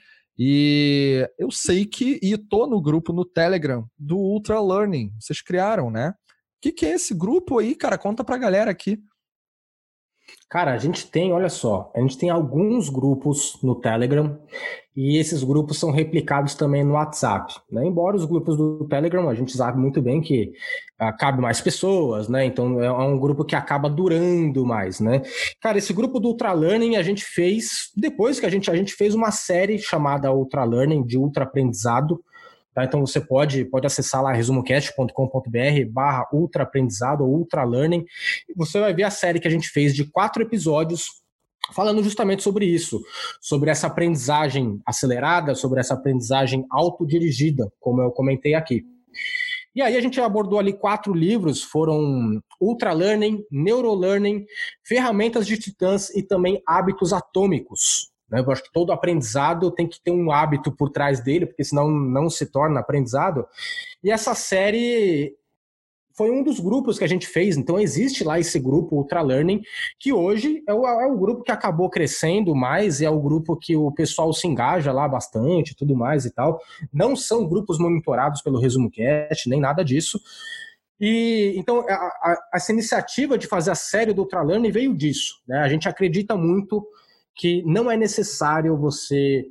[0.45, 5.89] E eu sei que, e tô no grupo no Telegram do Ultra Learning, vocês criaram,
[5.89, 6.09] né?
[6.09, 6.15] O
[6.61, 7.97] que, que é esse grupo aí, cara?
[7.97, 8.99] Conta pra galera aqui.
[10.53, 14.39] Cara, a gente tem, olha só, a gente tem alguns grupos no Telegram
[14.95, 17.55] e esses grupos são replicados também no WhatsApp.
[17.71, 17.87] Né?
[17.87, 20.53] Embora os grupos do Telegram, a gente sabe muito bem que
[21.01, 22.45] uh, cabe mais pessoas, né?
[22.45, 25.23] Então é, é um grupo que acaba durando mais, né?
[25.59, 28.93] Cara, esse grupo do Ultra Learning a gente fez depois que a gente, a gente
[28.93, 32.23] fez uma série chamada Ultra Learning de ultra aprendizado
[32.75, 32.85] Tá?
[32.85, 38.05] Então você pode, pode acessar lá resumocast.com.br barra ultra aprendizado ou ultra learning.
[38.49, 41.23] E você vai ver a série que a gente fez de quatro episódios
[41.75, 43.01] falando justamente sobre isso,
[43.41, 48.83] sobre essa aprendizagem acelerada, sobre essa aprendizagem autodirigida, como eu comentei aqui.
[49.75, 53.43] E aí a gente abordou ali quatro livros, foram Ultra Learning,
[54.87, 58.12] Ferramentas de Titãs e também Hábitos Atômicos.
[58.33, 58.41] Né?
[58.41, 61.91] Eu acho que todo aprendizado tem que ter um hábito por trás dele, porque senão
[61.91, 63.47] não se torna aprendizado.
[64.03, 65.37] E essa série
[66.15, 69.63] foi um dos grupos que a gente fez, então existe lá esse grupo Ultra Learning,
[69.99, 73.57] que hoje é o, é o grupo que acabou crescendo mais, e é o grupo
[73.57, 76.61] que o pessoal se engaja lá bastante tudo mais e tal.
[76.93, 80.21] Não são grupos monitorados pelo Resumo Cast, nem nada disso.
[81.01, 85.43] E então a, a, essa iniciativa de fazer a série do Ultra Learning veio disso.
[85.49, 85.59] Né?
[85.59, 86.87] A gente acredita muito
[87.35, 89.47] que não é necessário você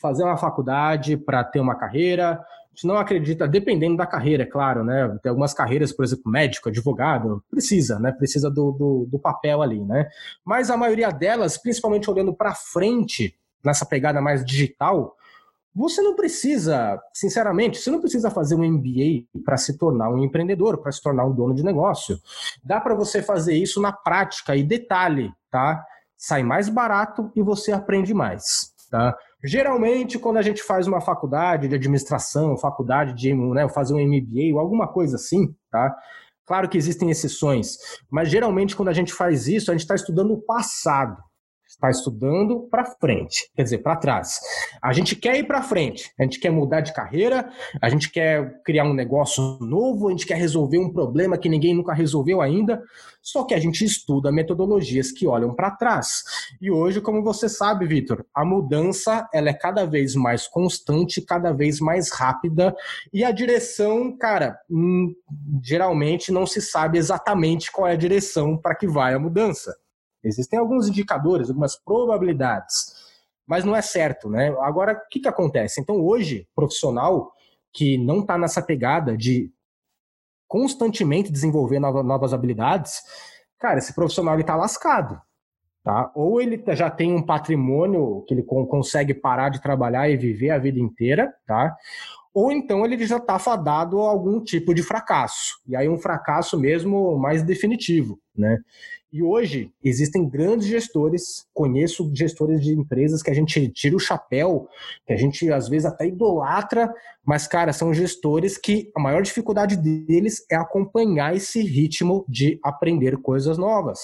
[0.00, 2.32] fazer uma faculdade para ter uma carreira.
[2.32, 5.18] A gente não acredita, dependendo da carreira, é claro, né?
[5.22, 8.12] Tem algumas carreiras, por exemplo, médico, advogado, precisa, né?
[8.12, 10.08] Precisa do, do, do papel ali, né?
[10.44, 15.16] Mas a maioria delas, principalmente olhando para frente, nessa pegada mais digital,
[15.74, 20.78] você não precisa, sinceramente, você não precisa fazer um MBA para se tornar um empreendedor,
[20.78, 22.18] para se tornar um dono de negócio.
[22.62, 25.82] Dá para você fazer isso na prática e detalhe, tá?
[26.24, 29.12] Sai mais barato e você aprende mais, tá?
[29.42, 34.54] Geralmente, quando a gente faz uma faculdade de administração, faculdade de né, fazer um MBA
[34.54, 35.92] ou alguma coisa assim, tá?
[36.46, 37.76] Claro que existem exceções,
[38.08, 41.20] mas geralmente quando a gente faz isso, a gente está estudando o passado
[41.72, 44.38] está estudando para frente, quer dizer, para trás.
[44.82, 47.50] A gente quer ir para frente, a gente quer mudar de carreira,
[47.80, 51.74] a gente quer criar um negócio novo, a gente quer resolver um problema que ninguém
[51.74, 52.82] nunca resolveu ainda,
[53.22, 56.22] só que a gente estuda metodologias que olham para trás.
[56.60, 61.52] E hoje, como você sabe, Vitor, a mudança ela é cada vez mais constante, cada
[61.52, 62.74] vez mais rápida,
[63.12, 65.14] e a direção, cara, hum,
[65.62, 69.81] geralmente não se sabe exatamente qual é a direção para que vai a mudança.
[70.24, 73.12] Existem alguns indicadores, algumas probabilidades,
[73.46, 74.54] mas não é certo, né?
[74.60, 75.80] Agora, o que, que acontece?
[75.80, 77.32] Então, hoje, profissional
[77.72, 79.50] que não está nessa pegada de
[80.46, 83.00] constantemente desenvolver novas habilidades,
[83.58, 85.20] cara, esse profissional está lascado.
[85.82, 86.12] Tá?
[86.14, 90.58] Ou ele já tem um patrimônio que ele consegue parar de trabalhar e viver a
[90.58, 91.76] vida inteira, tá?
[92.34, 96.58] ou então ele já está fadado a algum tipo de fracasso, e aí um fracasso
[96.58, 98.18] mesmo mais definitivo.
[98.36, 98.58] Né?
[99.12, 104.66] E hoje existem grandes gestores, conheço gestores de empresas que a gente tira o chapéu,
[105.06, 106.90] que a gente às vezes até idolatra,
[107.22, 113.18] mas, cara, são gestores que a maior dificuldade deles é acompanhar esse ritmo de aprender
[113.18, 114.00] coisas novas.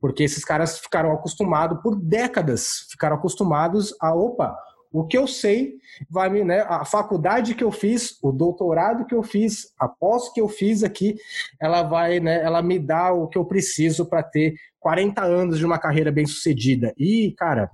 [0.00, 4.56] Porque esses caras ficaram acostumados por décadas, ficaram acostumados a, opa,
[4.92, 5.78] o que eu sei
[6.08, 10.30] vai me, né, a faculdade que eu fiz, o doutorado que eu fiz, a pós
[10.32, 11.16] que eu fiz aqui,
[11.60, 15.64] ela vai, né, ela me dá o que eu preciso para ter 40 anos de
[15.64, 16.92] uma carreira bem-sucedida.
[16.98, 17.70] E, cara,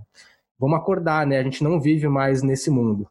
[0.58, 1.38] vamos acordar, né?
[1.38, 3.08] A gente não vive mais nesse mundo.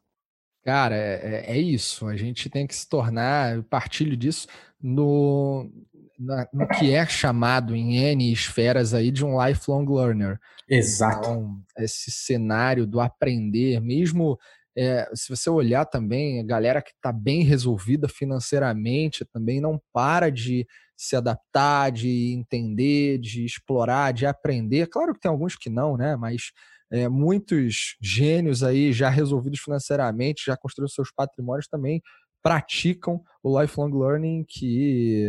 [0.63, 2.07] Cara, é, é, é isso.
[2.07, 4.47] A gente tem que se tornar, partilho disso,
[4.81, 5.69] no,
[6.17, 10.39] na, no que é chamado em N esferas aí de um lifelong learner.
[10.67, 11.19] Exato.
[11.19, 14.37] Então, esse cenário do aprender, mesmo
[14.77, 20.29] é, se você olhar também, a galera que está bem resolvida financeiramente também não para
[20.29, 24.87] de se adaptar, de entender, de explorar, de aprender.
[24.87, 26.15] Claro que tem alguns que não, né?
[26.15, 26.51] Mas
[26.91, 32.01] é, muitos gênios aí já resolvidos financeiramente, já construíram seus patrimônios também
[32.41, 35.25] praticam o lifelong learning, que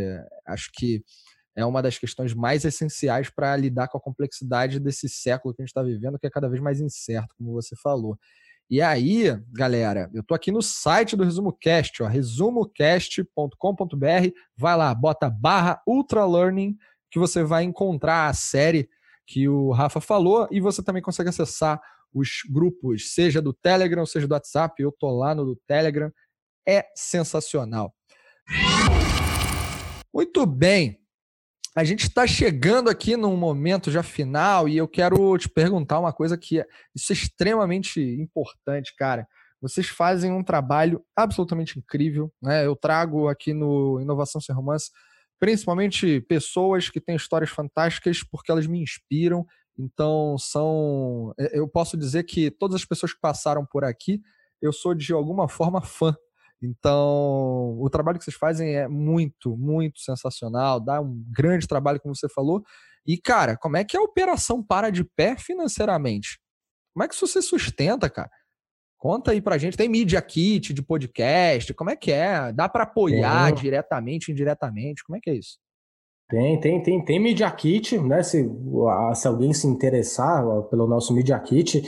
[0.47, 1.03] acho que
[1.57, 5.65] é uma das questões mais essenciais para lidar com a complexidade desse século que a
[5.65, 8.17] gente está vivendo, que é cada vez mais incerto, como você falou.
[8.71, 14.31] E aí, galera, eu tô aqui no site do Resumo Cast, ó, resumocast.com.br.
[14.57, 16.77] Vai lá, bota barra Ultra Learning,
[17.11, 18.89] que você vai encontrar a série
[19.27, 21.81] que o Rafa falou, e você também consegue acessar
[22.13, 24.83] os grupos, seja do Telegram, seja do WhatsApp.
[24.83, 26.13] Eu tô lá no do Telegram.
[26.69, 27.95] É sensacional.
[30.13, 30.99] Muito bem.
[31.75, 36.13] A gente está chegando aqui num momento já final e eu quero te perguntar uma
[36.13, 39.27] coisa que é, isso é extremamente importante, cara.
[39.61, 42.67] Vocês fazem um trabalho absolutamente incrível, né?
[42.67, 44.91] Eu trago aqui no Inovação Sem Romance
[45.39, 49.47] principalmente pessoas que têm histórias fantásticas porque elas me inspiram.
[49.79, 51.33] Então, são.
[51.53, 54.21] Eu posso dizer que todas as pessoas que passaram por aqui,
[54.61, 56.17] eu sou de alguma forma fã
[56.63, 62.15] então, o trabalho que vocês fazem é muito, muito sensacional, dá um grande trabalho, como
[62.17, 62.63] você falou.
[63.07, 66.39] E, cara, como é que a operação para de pé financeiramente?
[66.93, 68.31] Como é que isso se sustenta, cara?
[68.99, 69.77] Conta aí pra gente.
[69.77, 71.73] Tem Media Kit de podcast?
[71.73, 72.53] Como é que é?
[72.53, 75.05] Dá para apoiar diretamente, indiretamente?
[75.05, 75.59] Como é que é isso?
[76.29, 78.23] Tem, tem, tem, tem Media Kit, né?
[78.23, 78.47] Se,
[79.15, 81.83] se alguém se interessar pelo nosso Media Kit,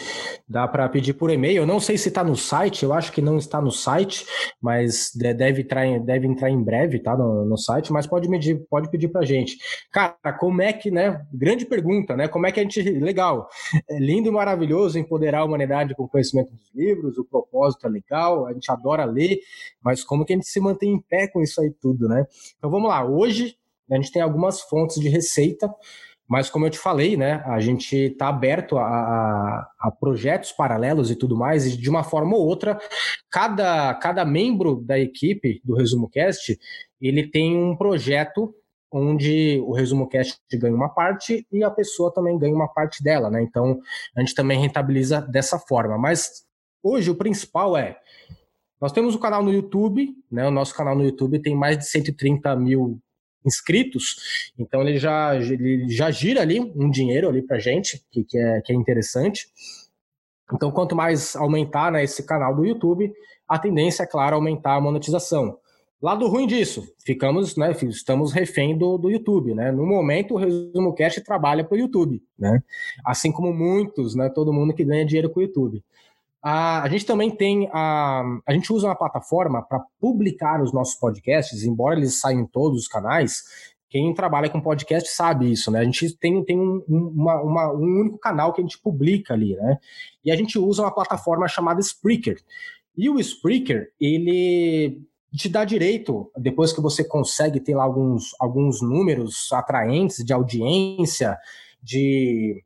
[0.48, 1.58] dá para pedir por e-mail.
[1.58, 4.24] Eu não sei se está no site, eu acho que não está no site,
[4.58, 7.14] mas deve entrar em, deve entrar em breve, tá?
[7.14, 9.58] No, no site, mas pode medir, pode pedir pra gente.
[9.92, 11.22] Cara, como é que, né?
[11.30, 12.26] Grande pergunta, né?
[12.26, 12.80] Como é que a gente.
[12.80, 13.46] Legal,
[13.90, 17.90] é lindo e maravilhoso empoderar a humanidade com o conhecimento dos livros, o propósito é
[17.90, 19.38] legal, a gente adora ler,
[19.84, 22.26] mas como que a gente se mantém em pé com isso aí tudo, né?
[22.56, 23.59] Então vamos lá, hoje
[23.90, 25.72] a gente tem algumas fontes de receita,
[26.28, 31.10] mas como eu te falei, né, a gente está aberto a, a, a, projetos paralelos
[31.10, 32.78] e tudo mais, e de uma forma ou outra,
[33.28, 36.56] cada, cada membro da equipe do Resumo Cast,
[37.00, 38.54] ele tem um projeto
[38.92, 43.30] onde o Resumo Cast ganha uma parte e a pessoa também ganha uma parte dela,
[43.30, 43.42] né?
[43.42, 43.80] Então,
[44.16, 45.96] a gente também rentabiliza dessa forma.
[45.96, 46.44] Mas
[46.82, 47.96] hoje o principal é
[48.80, 50.46] nós temos o um canal no YouTube, né?
[50.46, 52.98] O nosso canal no YouTube tem mais de 130 mil
[53.44, 58.38] inscritos, então ele já, ele já gira ali um dinheiro ali pra gente, que, que,
[58.38, 59.48] é, que é interessante.
[60.52, 63.12] Então, quanto mais aumentar né, esse canal do YouTube,
[63.48, 65.58] a tendência é, claro, aumentar a monetização.
[66.02, 69.70] Lado ruim disso, ficamos, né, estamos refém do, do YouTube, né?
[69.70, 72.62] No momento, o Resumo Cast trabalha para o YouTube, né?
[73.04, 74.30] Assim como muitos, né?
[74.30, 75.84] Todo mundo que ganha dinheiro com o YouTube.
[76.42, 80.94] A, a gente também tem a, a gente usa uma plataforma para publicar os nossos
[80.94, 83.42] podcasts, embora eles saiam em todos os canais.
[83.90, 85.80] Quem trabalha com podcast sabe isso, né?
[85.80, 89.56] A gente tem, tem um, uma, uma, um único canal que a gente publica ali,
[89.56, 89.78] né?
[90.24, 92.40] E a gente usa uma plataforma chamada Spreaker.
[92.96, 95.02] E o Spreaker, ele
[95.34, 101.36] te dá direito, depois que você consegue ter lá alguns, alguns números atraentes de audiência,
[101.82, 102.62] de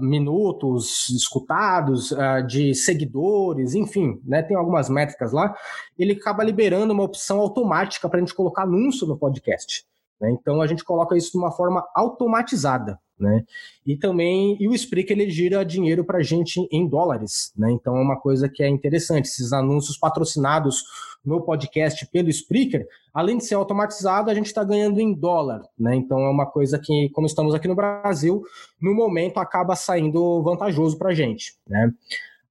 [0.00, 5.54] minutos escutados, ah, de seguidores, enfim, né, tem algumas métricas lá,
[5.98, 9.84] ele acaba liberando uma opção automática para a gente colocar anúncio no podcast.
[10.22, 10.30] Né?
[10.30, 12.98] Então a gente coloca isso de uma forma automatizada.
[13.18, 13.44] Né?
[13.86, 17.70] E também, e o Spreaker ele gira dinheiro para a gente em dólares, né?
[17.70, 19.26] Então é uma coisa que é interessante.
[19.26, 20.82] Esses anúncios patrocinados
[21.24, 25.94] no podcast pelo Spreaker, além de ser automatizado, a gente está ganhando em dólar, né?
[25.94, 28.42] Então é uma coisa que, como estamos aqui no Brasil,
[28.80, 31.92] no momento acaba saindo vantajoso para a gente, né?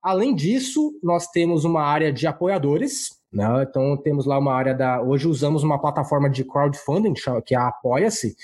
[0.01, 3.65] Além disso, nós temos uma área de apoiadores, né?
[3.67, 5.01] Então temos lá uma área da.
[5.01, 7.13] Hoje usamos uma plataforma de crowdfunding
[7.45, 8.35] que é a Apoia-se.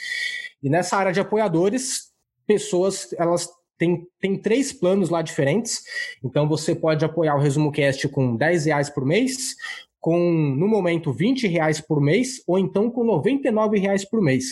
[0.64, 2.12] E nessa área de apoiadores,
[2.46, 5.84] pessoas elas têm, têm três planos lá diferentes.
[6.24, 9.56] Então você pode apoiar o Resumo Cast com 10 reais por mês,
[10.00, 10.18] com,
[10.58, 14.46] no momento, 20 reais por mês, ou então com 99 reais por mês.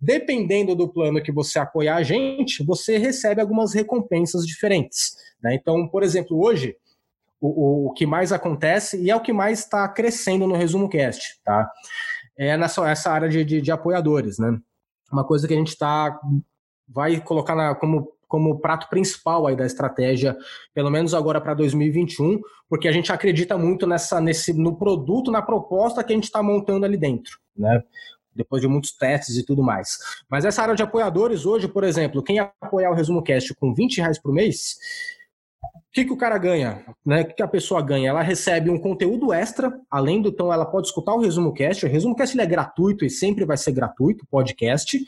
[0.00, 5.16] Dependendo do plano que você apoiar a gente, você recebe algumas recompensas diferentes.
[5.42, 5.54] Né?
[5.54, 6.76] Então, por exemplo, hoje,
[7.40, 11.40] o, o, que mais acontece, e é o que mais está crescendo no Resumo Cast,
[11.44, 11.70] tá?
[12.36, 14.58] É nessa essa área de, de, de apoiadores, né?
[15.12, 16.18] Uma coisa que a gente está
[16.88, 20.38] vai colocar na, como como prato principal aí da estratégia,
[20.72, 25.42] pelo menos agora para 2021, porque a gente acredita muito nessa, nesse, no produto, na
[25.42, 27.82] proposta que a gente está montando ali dentro, né?
[28.32, 29.98] Depois de muitos testes e tudo mais.
[30.30, 33.98] Mas essa área de apoiadores hoje, por exemplo, quem apoiar o Resumo Cast com 20
[33.98, 34.76] reais por mês,
[35.62, 36.84] o que, que o cara ganha?
[37.04, 37.22] Né?
[37.22, 38.10] O que, que a pessoa ganha?
[38.10, 41.84] Ela recebe um conteúdo extra, além do então ela pode escutar o Resumo Cast.
[41.84, 45.04] O Resumo Cast ele é gratuito e sempre vai ser gratuito, podcast.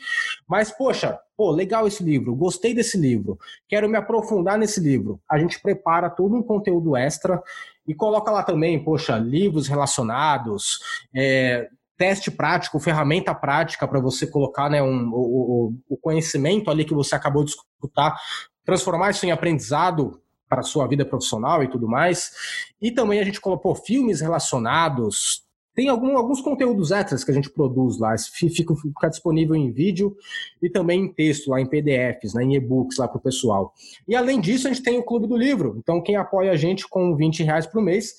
[0.47, 5.21] Mas, poxa, pô, legal esse livro, gostei desse livro, quero me aprofundar nesse livro.
[5.29, 7.41] A gente prepara todo um conteúdo extra
[7.87, 10.79] e coloca lá também, poxa, livros relacionados,
[11.15, 16.93] é, teste prático, ferramenta prática para você colocar né, um, o, o, conhecimento ali que
[16.93, 18.17] você acabou de escutar,
[18.65, 20.22] transformar isso em aprendizado
[20.53, 22.31] para sua vida profissional e tudo mais.
[22.79, 25.41] E também a gente colocou filmes relacionados.
[25.73, 30.15] Tem algum, alguns conteúdos extras que a gente produz lá, fica, fica disponível em vídeo
[30.61, 33.73] e também em texto, lá em PDFs, né, em e-books lá para o pessoal.
[34.07, 35.75] E além disso, a gente tem o Clube do Livro.
[35.79, 38.13] Então, quem apoia a gente com 20 reais por mês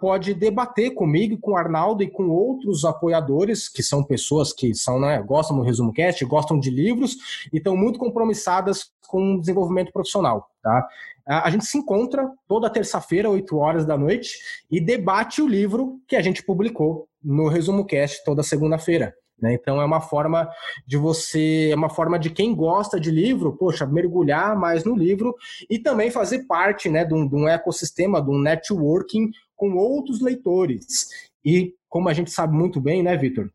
[0.00, 5.00] pode debater comigo, com o Arnaldo e com outros apoiadores, que são pessoas que são,
[5.00, 9.92] né, gostam do Resumo Cast, gostam de livros e estão muito compromissadas com o desenvolvimento
[9.92, 10.50] profissional.
[10.62, 10.86] Tá?
[11.26, 14.38] A gente se encontra toda terça-feira, 8 horas da noite,
[14.70, 19.14] e debate o livro que a gente publicou no Resumo Cast toda segunda-feira.
[19.42, 19.54] Né?
[19.54, 20.48] Então é uma forma
[20.86, 25.34] de você, é uma forma de quem gosta de livro, poxa, mergulhar mais no livro
[25.68, 29.30] e também fazer parte né, de, um, de um ecossistema, de um networking
[29.62, 31.08] com outros leitores.
[31.44, 33.48] E como a gente sabe muito bem, né, Vitor?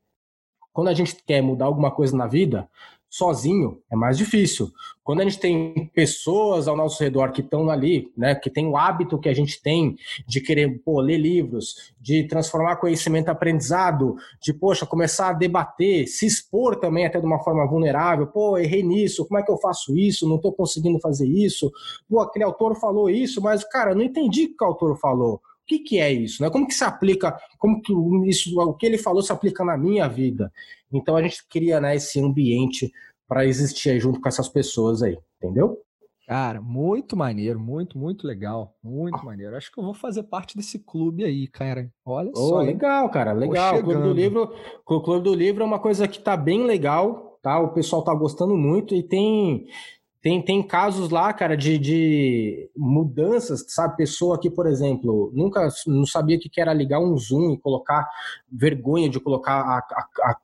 [0.71, 2.65] Quando a gente quer mudar alguma coisa na vida,
[3.09, 4.71] sozinho é mais difícil.
[5.03, 8.77] Quando a gente tem pessoas ao nosso redor que estão ali, né, que tem o
[8.77, 14.53] hábito que a gente tem de querer pô, ler livros, de transformar conhecimento aprendizado, de
[14.53, 19.27] poxa, começar a debater, se expor também até de uma forma vulnerável, pô, errei nisso,
[19.27, 20.25] como é que eu faço isso?
[20.25, 21.69] Não estou conseguindo fazer isso.
[22.07, 25.41] Pô, aquele autor falou isso, mas cara, não entendi o que o autor falou.
[25.67, 26.41] O que, que é isso?
[26.41, 26.49] Né?
[26.49, 27.91] Como que se aplica, como que
[28.29, 30.49] isso, o que ele falou se aplica na minha vida?
[30.93, 32.89] Então a gente cria né, esse ambiente
[33.27, 35.77] para existir junto com essas pessoas aí, entendeu?
[36.25, 39.57] Cara, muito maneiro, muito, muito legal, muito maneiro.
[39.57, 41.91] Acho que eu vou fazer parte desse clube aí, cara.
[42.05, 42.61] Olha oh, só.
[42.61, 43.77] Legal, cara, legal.
[43.77, 44.53] O clube do livro,
[44.85, 47.59] o clube do livro é uma coisa que tá bem legal, tá?
[47.59, 49.67] O pessoal tá gostando muito e tem
[50.27, 53.95] tem, tem casos lá, cara, de, de mudanças, sabe?
[53.95, 58.05] Pessoa que, por exemplo, nunca não sabia que era ligar um zoom e colocar
[58.51, 60.35] vergonha de colocar a, a, a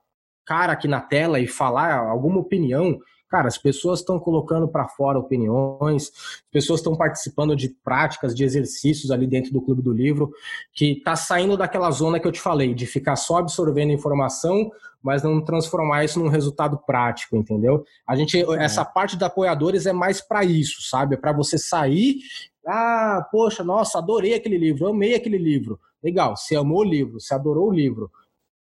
[0.42, 2.98] cara aqui na tela e falar alguma opinião.
[3.34, 8.44] Cara, as pessoas estão colocando para fora opiniões, as pessoas estão participando de práticas, de
[8.44, 10.30] exercícios ali dentro do Clube do Livro,
[10.72, 14.70] que tá saindo daquela zona que eu te falei, de ficar só absorvendo informação,
[15.02, 17.84] mas não transformar isso num resultado prático, entendeu?
[18.06, 18.64] A gente, é.
[18.64, 21.16] essa parte de apoiadores é mais para isso, sabe?
[21.16, 22.20] É para você sair,
[22.64, 25.80] ah, poxa, nossa, adorei aquele livro, amei aquele livro.
[26.00, 28.08] Legal, você amou o livro, você adorou o livro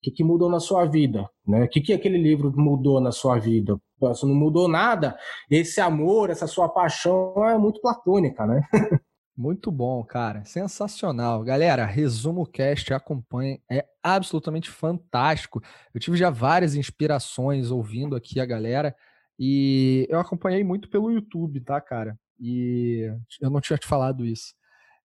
[0.02, 1.30] o que, que mudou na sua vida?
[1.48, 1.64] Né?
[1.64, 3.80] O que, que aquele livro mudou na sua vida?
[4.16, 5.18] Se não mudou nada,
[5.50, 8.62] esse amor, essa sua paixão é muito platônica, né?
[9.38, 10.44] Muito bom, cara.
[10.46, 11.42] Sensacional.
[11.44, 13.60] Galera, resumo cast, acompanhe.
[13.72, 15.64] É absolutamente fantástico.
[15.94, 18.96] Eu tive já várias inspirações ouvindo aqui a galera.
[19.40, 22.20] E eu acompanhei muito pelo YouTube, tá, cara?
[22.40, 24.54] E eu não tinha te falado isso.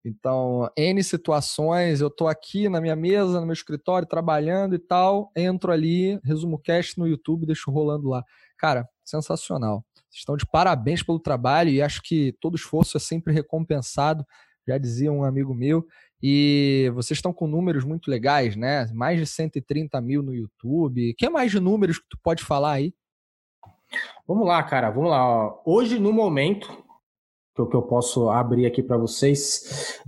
[0.05, 5.30] Então, N situações, eu tô aqui na minha mesa, no meu escritório, trabalhando e tal,
[5.34, 8.22] entro ali, resumo cast no YouTube, deixo rolando lá.
[8.59, 9.84] Cara, sensacional.
[9.94, 14.24] Vocês estão de parabéns pelo trabalho e acho que todo esforço é sempre recompensado,
[14.66, 15.86] já dizia um amigo meu.
[16.22, 18.86] E vocês estão com números muito legais, né?
[18.94, 21.11] Mais de 130 mil no YouTube.
[21.11, 22.94] O que mais de números que tu pode falar aí?
[24.26, 25.55] Vamos lá, cara, vamos lá.
[25.66, 26.84] Hoje, no momento,
[27.55, 30.00] que eu, posso abrir aqui para vocês.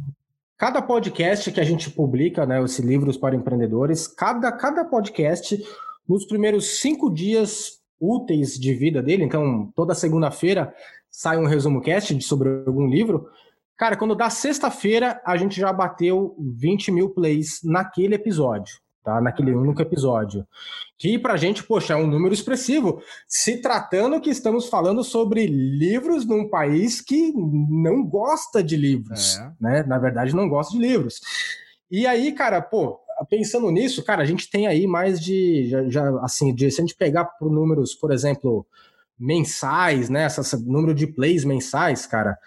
[0.56, 5.62] Cada podcast que a gente publica, né, esse Livros para Empreendedores, cada, cada podcast,
[6.08, 10.74] nos primeiros cinco dias úteis de vida dele, então toda segunda-feira
[11.10, 13.28] sai um resumo cast sobre algum livro.
[13.76, 18.76] Cara, quando dá sexta-feira, a gente já bateu 20 mil plays naquele episódio
[19.06, 19.20] tá?
[19.20, 20.44] Naquele único episódio.
[20.98, 23.00] Que pra gente, poxa, é um número expressivo.
[23.28, 29.52] Se tratando que estamos falando sobre livros num país que não gosta de livros, é.
[29.60, 29.84] né?
[29.84, 31.20] Na verdade, não gosta de livros.
[31.88, 36.20] E aí, cara, pô, pensando nisso, cara, a gente tem aí mais de, já, já
[36.20, 38.66] assim, de, se a gente pegar por números, por exemplo,
[39.18, 40.26] mensais, né?
[40.26, 42.38] Esse número de plays mensais, cara,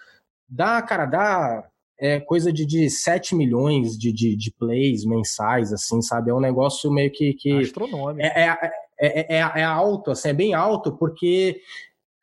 [0.48, 6.00] dá, cara, dá é coisa de, de 7 milhões de, de, de, plays mensais, assim,
[6.00, 6.30] sabe?
[6.30, 7.34] É um negócio meio que.
[7.34, 8.22] que Astronômico.
[8.22, 11.60] É, é, é, é, é alto, assim, é bem alto, porque,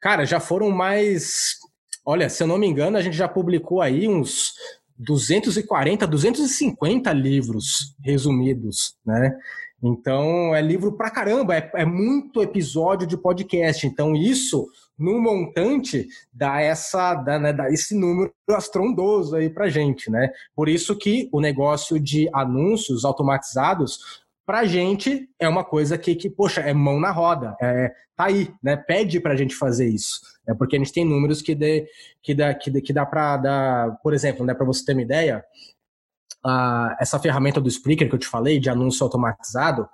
[0.01, 1.57] cara, já foram mais.
[2.03, 4.53] Olha, se eu não me engano, a gente já publicou aí uns
[4.97, 9.37] 240, 250 livros resumidos, né?
[9.81, 13.85] Então, é livro pra caramba, é, é muito episódio de podcast.
[13.85, 14.67] Então, isso
[14.97, 20.31] no montante dá essa dá, né, dá esse número astrondoso aí para gente, né?
[20.55, 26.29] Por isso que o negócio de anúncios automatizados para gente é uma coisa que, que,
[26.29, 28.77] poxa, é mão na roda, é, tá aí, né?
[28.77, 31.87] Pede para a gente fazer isso, é porque a gente tem números que dê,
[32.23, 34.53] que dá, que, dê, que dá para dar, por exemplo, né?
[34.53, 35.43] Para você ter uma ideia,
[36.45, 39.87] uh, essa ferramenta do Spreaker que eu te falei de anúncio automatizado,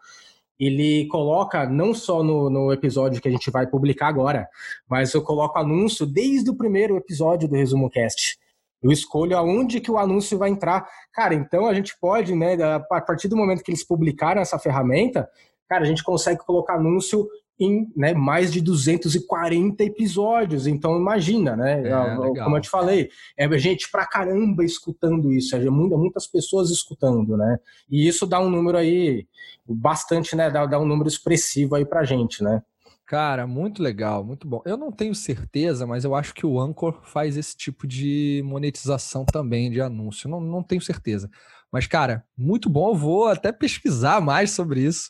[0.60, 4.48] ele coloca não só no, no, episódio que a gente vai publicar agora,
[4.88, 8.38] mas eu coloco anúncio desde o primeiro episódio do Resumo Cast.
[8.82, 10.88] Eu escolho aonde que o anúncio vai entrar.
[11.14, 15.28] Cara, então a gente pode, né, a partir do momento que eles publicaram essa ferramenta,
[15.68, 17.28] cara, a gente consegue colocar anúncio
[17.60, 20.68] em né, mais de 240 episódios.
[20.68, 21.88] Então, imagina, né?
[21.88, 27.38] É, como eu te falei, é gente pra caramba escutando isso, é muitas pessoas escutando,
[27.38, 27.58] né?
[27.90, 29.28] E isso dá um número aí
[29.68, 30.50] bastante, né?
[30.50, 32.62] Dá, dá um número expressivo aí pra gente, né?
[33.06, 34.62] Cara, muito legal, muito bom.
[34.66, 39.26] Eu não tenho certeza, mas eu acho que o Anchor faz esse tipo de monetização
[39.26, 40.30] também de anúncio.
[40.30, 41.30] Não, não tenho certeza.
[41.74, 42.90] Mas, cara, muito bom.
[42.90, 45.10] Eu vou até pesquisar mais sobre isso.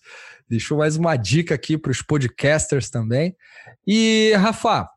[0.49, 3.35] Deixou mais uma dica aqui para os podcasters também.
[3.85, 4.87] E, Rafa,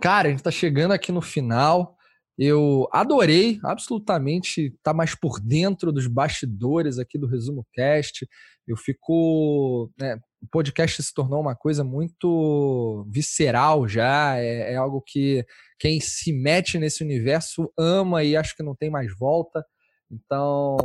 [0.00, 1.94] cara, a gente está chegando aqui no final.
[2.38, 8.26] Eu adorei absolutamente estar tá mais por dentro dos bastidores aqui do Resumo Cast.
[8.66, 9.90] Eu fico.
[10.00, 14.38] Né, o podcast se tornou uma coisa muito visceral já.
[14.38, 15.44] É, é algo que
[15.78, 19.62] quem se mete nesse universo ama e acho que não tem mais volta.
[20.10, 20.76] Então,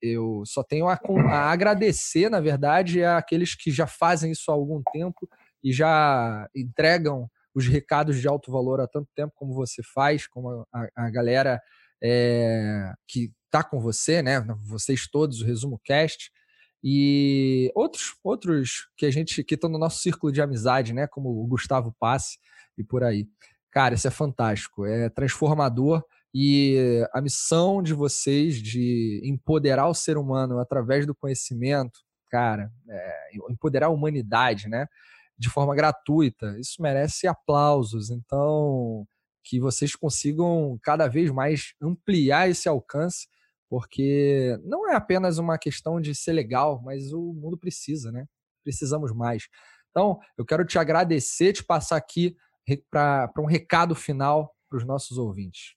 [0.00, 0.98] eu só tenho a,
[1.28, 5.28] a agradecer, na verdade, àqueles que já fazem isso há algum tempo
[5.62, 10.66] e já entregam os recados de alto valor há tanto tempo como você faz, como
[10.72, 11.60] a, a galera
[12.02, 14.40] é, que está com você, né?
[14.64, 16.30] Vocês todos, o Resumo Cast.
[16.82, 21.06] E outros, outros que a gente que estão no nosso círculo de amizade, né?
[21.06, 22.38] Como o Gustavo Passe
[22.76, 23.28] e por aí.
[23.70, 26.04] Cara, isso é fantástico, é transformador
[26.34, 33.30] e a missão de vocês de empoderar o ser humano através do conhecimento, cara, é,
[33.50, 34.86] empoderar a humanidade, né?
[35.38, 38.10] De forma gratuita, isso merece aplausos.
[38.10, 39.06] Então,
[39.44, 43.28] que vocês consigam cada vez mais ampliar esse alcance,
[43.68, 48.26] porque não é apenas uma questão de ser legal, mas o mundo precisa, né?
[48.62, 49.48] Precisamos mais.
[49.90, 52.34] Então, eu quero te agradecer, te passar aqui
[52.90, 55.74] para um recado final para os nossos ouvintes.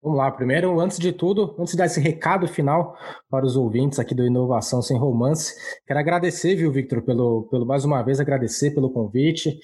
[0.00, 2.96] Vamos lá, primeiro, antes de tudo, antes de dar esse recado final
[3.28, 7.84] para os ouvintes aqui do Inovação Sem Romance, quero agradecer, viu, Victor, pelo, pelo mais
[7.84, 9.58] uma vez agradecer pelo convite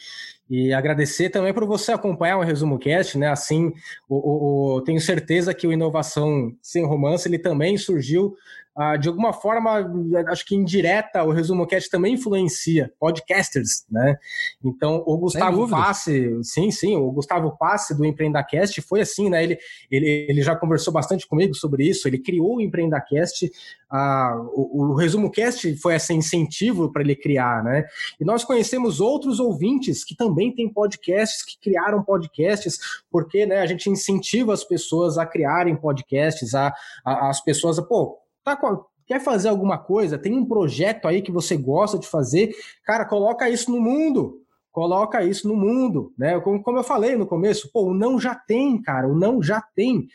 [0.49, 3.29] e agradecer também por você acompanhar o Resumo Cast, né?
[3.29, 3.73] Assim,
[4.09, 8.37] o, o, o, tenho certeza que o Inovação Sem Romance ele também surgiu
[8.77, 9.89] ah, de alguma forma,
[10.27, 14.19] acho que indireta, o Resumo Cast também influencia podcasters, né?
[14.65, 19.45] Então, o Gustavo Passe, sim, sim, o Gustavo Passe do Empreendacast foi assim, né?
[19.45, 23.49] Ele, ele, ele já conversou bastante comigo sobre isso, ele criou o Empreendacast,
[23.89, 27.85] ah, o, o Resumo Cast foi esse incentivo para ele criar, né?
[28.21, 32.78] E nós conhecemos outros ouvintes que também têm podcasts, que criaram podcasts,
[33.11, 36.74] porque né, a gente incentiva as pessoas a criarem podcasts, a,
[37.05, 38.59] a as pessoas, pô, Tá,
[39.07, 40.18] quer fazer alguma coisa?
[40.18, 42.55] Tem um projeto aí que você gosta de fazer?
[42.85, 44.43] Cara, coloca isso no mundo.
[44.70, 46.39] Coloca isso no mundo, né?
[46.41, 49.61] Como, como eu falei no começo, pô, o não já tem, cara, o não já
[49.61, 50.09] tem.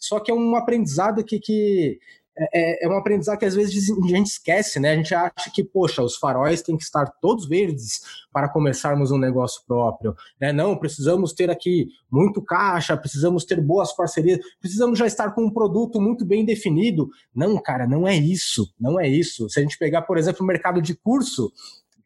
[0.00, 2.00] Só que é um aprendizado que, que
[2.38, 4.92] é, é, é um aprendizado que às vezes a gente esquece, né?
[4.92, 8.00] A gente acha que, poxa, os faróis têm que estar todos verdes
[8.32, 10.14] para começarmos um negócio próprio.
[10.40, 10.52] Né?
[10.52, 15.52] Não, precisamos ter aqui muito caixa, precisamos ter boas parcerias, precisamos já estar com um
[15.52, 17.10] produto muito bem definido.
[17.34, 18.72] Não, cara, não é isso.
[18.78, 19.48] Não é isso.
[19.50, 21.52] Se a gente pegar, por exemplo, o mercado de curso,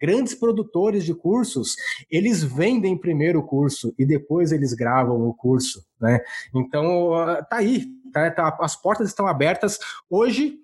[0.01, 1.77] grandes produtores de cursos,
[2.11, 6.21] eles vendem primeiro o curso e depois eles gravam o curso, né?
[6.55, 7.13] Então,
[7.49, 9.79] tá aí, tá, tá, as portas estão abertas.
[10.09, 10.59] Hoje,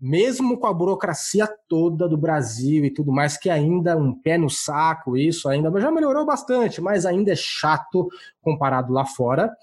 [0.00, 4.50] mesmo com a burocracia toda do Brasil e tudo mais, que ainda um pé no
[4.50, 8.08] saco, isso ainda já melhorou bastante, mas ainda é chato
[8.42, 9.54] comparado lá fora.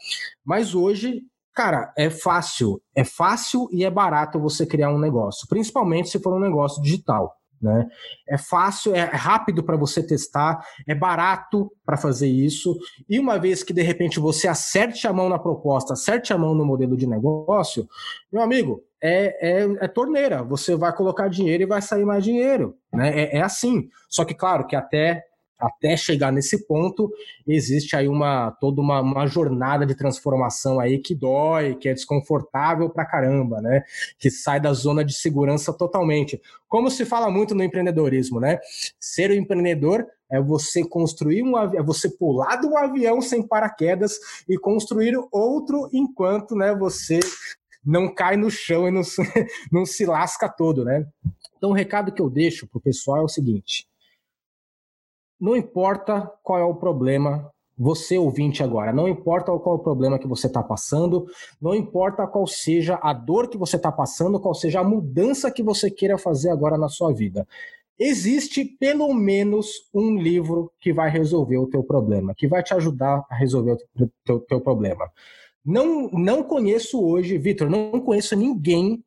[0.43, 1.23] Mas hoje,
[1.53, 6.33] cara, é fácil, é fácil e é barato você criar um negócio, principalmente se for
[6.33, 7.37] um negócio digital.
[7.63, 7.87] Né?
[8.27, 12.77] É fácil, é rápido para você testar, é barato para fazer isso.
[13.09, 16.53] E uma vez que de repente você acerte a mão na proposta, acerte a mão
[16.53, 17.87] no modelo de negócio,
[18.29, 20.43] meu amigo, é, é, é torneira.
[20.43, 22.75] Você vai colocar dinheiro e vai sair mais dinheiro.
[22.91, 23.17] Né?
[23.17, 23.87] É, é assim.
[24.09, 25.23] Só que, claro, que até
[25.59, 27.11] até chegar nesse ponto,
[27.47, 32.89] existe aí uma toda uma, uma, jornada de transformação aí que dói, que é desconfortável
[32.89, 33.83] pra caramba, né?
[34.19, 36.41] Que sai da zona de segurança totalmente.
[36.67, 38.59] Como se fala muito no empreendedorismo, né?
[38.99, 44.19] Ser um empreendedor é você construir um é você pular de um avião sem paraquedas
[44.49, 47.19] e construir outro enquanto, né, você
[47.85, 49.01] não cai no chão e não,
[49.71, 51.05] não se lasca todo, né?
[51.57, 53.87] Então o recado que eu deixo pro pessoal é o seguinte:
[55.43, 60.17] não importa qual é o problema, você ouvinte agora, não importa qual é o problema
[60.17, 61.27] que você está passando,
[61.61, 65.61] não importa qual seja a dor que você está passando, qual seja a mudança que
[65.61, 67.45] você queira fazer agora na sua vida.
[67.99, 73.25] Existe pelo menos um livro que vai resolver o teu problema, que vai te ajudar
[73.29, 75.11] a resolver o teu, teu problema.
[75.65, 79.03] Não, não conheço hoje, Vitor, não conheço ninguém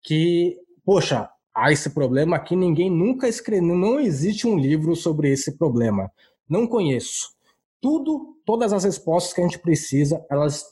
[0.00, 5.56] que, poxa, há esse problema aqui, ninguém nunca escreveu, não existe um livro sobre esse
[5.56, 6.10] problema.
[6.48, 7.32] Não conheço.
[7.80, 10.64] Tudo, todas as respostas que a gente precisa, elas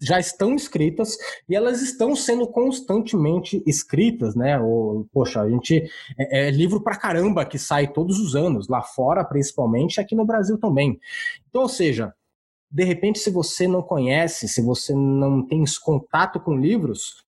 [0.00, 1.16] já estão escritas
[1.48, 4.58] e elas estão sendo constantemente escritas, né?
[4.60, 8.82] O, poxa, a gente é, é livro para caramba que sai todos os anos, lá
[8.82, 11.00] fora principalmente, aqui no Brasil também.
[11.48, 12.14] Então, ou seja,
[12.70, 17.24] de repente, se você não conhece, se você não tem contato com livros,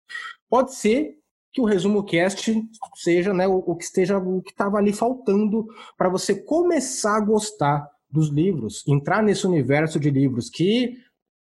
[0.49, 1.19] pode ser
[1.55, 2.53] que o resumo cast
[2.97, 7.21] seja né, o, o que esteja o que estava ali faltando para você começar a
[7.21, 10.97] gostar dos livros, entrar nesse universo de livros que,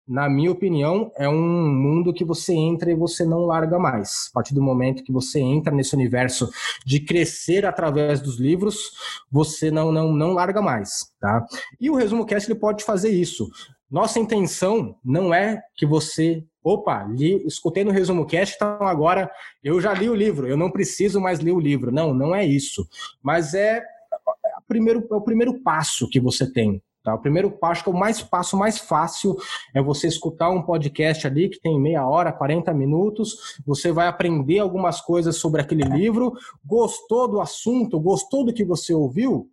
[0.06, 4.28] na minha opinião, é um mundo que você entra e você não larga mais.
[4.30, 6.50] A partir do momento que você entra nesse universo
[6.84, 8.90] de crescer através dos livros,
[9.30, 11.46] você não não não larga mais, tá?
[11.80, 13.48] E o resumo cast ele pode fazer isso.
[13.88, 19.30] Nossa intenção não é que você opa, li, escutei no resumo cast, então agora
[19.62, 21.92] eu já li o livro, eu não preciso mais ler o livro.
[21.92, 22.86] Não, não é isso.
[23.22, 26.82] Mas é, é, o primeiro, é o primeiro passo que você tem.
[27.02, 27.14] Tá?
[27.14, 29.36] O primeiro passo, que é o mais passo mais fácil,
[29.74, 33.58] é você escutar um podcast ali que tem meia hora, 40 minutos.
[33.66, 36.32] Você vai aprender algumas coisas sobre aquele livro.
[36.64, 37.98] Gostou do assunto?
[37.98, 39.50] Gostou do que você ouviu?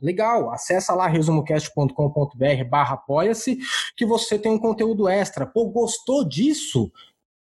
[0.00, 3.58] Legal, acessa lá resumocast.com.br barra apoia-se
[3.96, 5.46] que você tem um conteúdo extra.
[5.46, 6.92] Pô, gostou disso?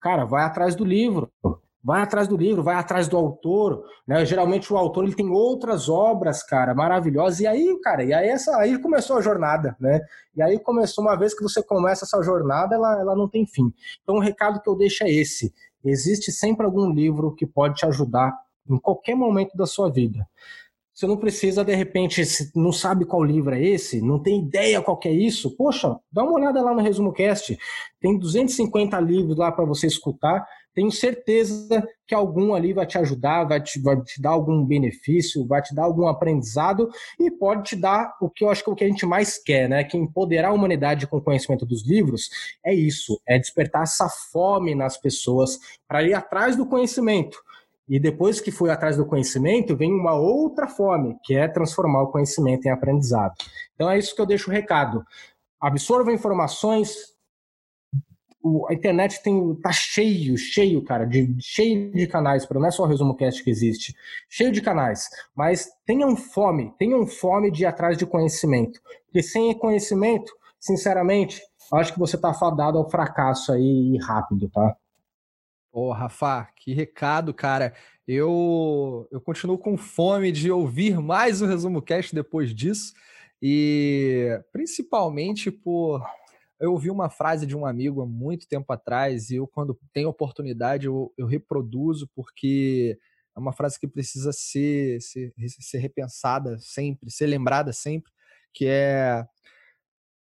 [0.01, 1.31] Cara, vai atrás do livro.
[1.83, 4.27] Vai atrás do livro, vai atrás do autor, né?
[4.27, 7.41] Geralmente o autor ele tem outras obras, cara, maravilhosas.
[7.41, 9.99] E aí, cara, e aí essa aí começou a jornada, né?
[10.37, 13.73] E aí começou uma vez que você começa essa jornada, ela, ela não tem fim.
[14.03, 17.87] Então o recado que eu deixo é esse: existe sempre algum livro que pode te
[17.87, 18.31] ajudar
[18.69, 20.29] em qualquer momento da sua vida.
[20.93, 22.23] Você não precisa, de repente,
[22.55, 25.57] não sabe qual livro é esse, não tem ideia qual é isso.
[25.57, 27.57] Poxa, dá uma olhada lá no Resumo Cast.
[28.01, 30.45] Tem 250 livros lá para você escutar.
[30.75, 35.47] Tenho certeza que algum ali vai te ajudar, vai te, vai te dar algum benefício,
[35.47, 36.89] vai te dar algum aprendizado
[37.19, 39.43] e pode te dar o que eu acho que é o que a gente mais
[39.43, 39.83] quer, né?
[39.85, 42.31] Que empoderar a humanidade com o conhecimento dos livros
[42.65, 45.59] é isso, é despertar essa fome nas pessoas
[45.89, 47.39] para ir atrás do conhecimento
[47.91, 52.13] e depois que fui atrás do conhecimento, vem uma outra fome, que é transformar o
[52.13, 53.35] conhecimento em aprendizado.
[53.75, 55.05] Então é isso que eu deixo o recado.
[55.61, 56.95] Absorva informações.
[58.41, 62.85] O, a internet tem tá cheio, cheio, cara, de cheio de canais, não é só
[62.85, 63.93] o resumo cast que existe,
[64.29, 65.09] cheio de canais.
[65.35, 71.43] Mas tenham fome, tenham fome de ir atrás de conhecimento, porque sem conhecimento, sinceramente,
[71.73, 74.77] acho que você está fadado ao fracasso aí rápido, tá?
[75.73, 77.75] Ô, Rafa, que recado, cara.
[78.07, 82.93] Eu, eu continuo com fome de ouvir mais o Resumo Cast depois disso.
[83.41, 86.05] E principalmente por.
[86.59, 90.11] Eu ouvi uma frase de um amigo há muito tempo atrás, e eu, quando tenho
[90.11, 92.99] oportunidade, eu, eu reproduzo, porque
[93.35, 98.13] é uma frase que precisa ser, ser, ser repensada sempre, ser lembrada sempre,
[98.53, 99.25] que é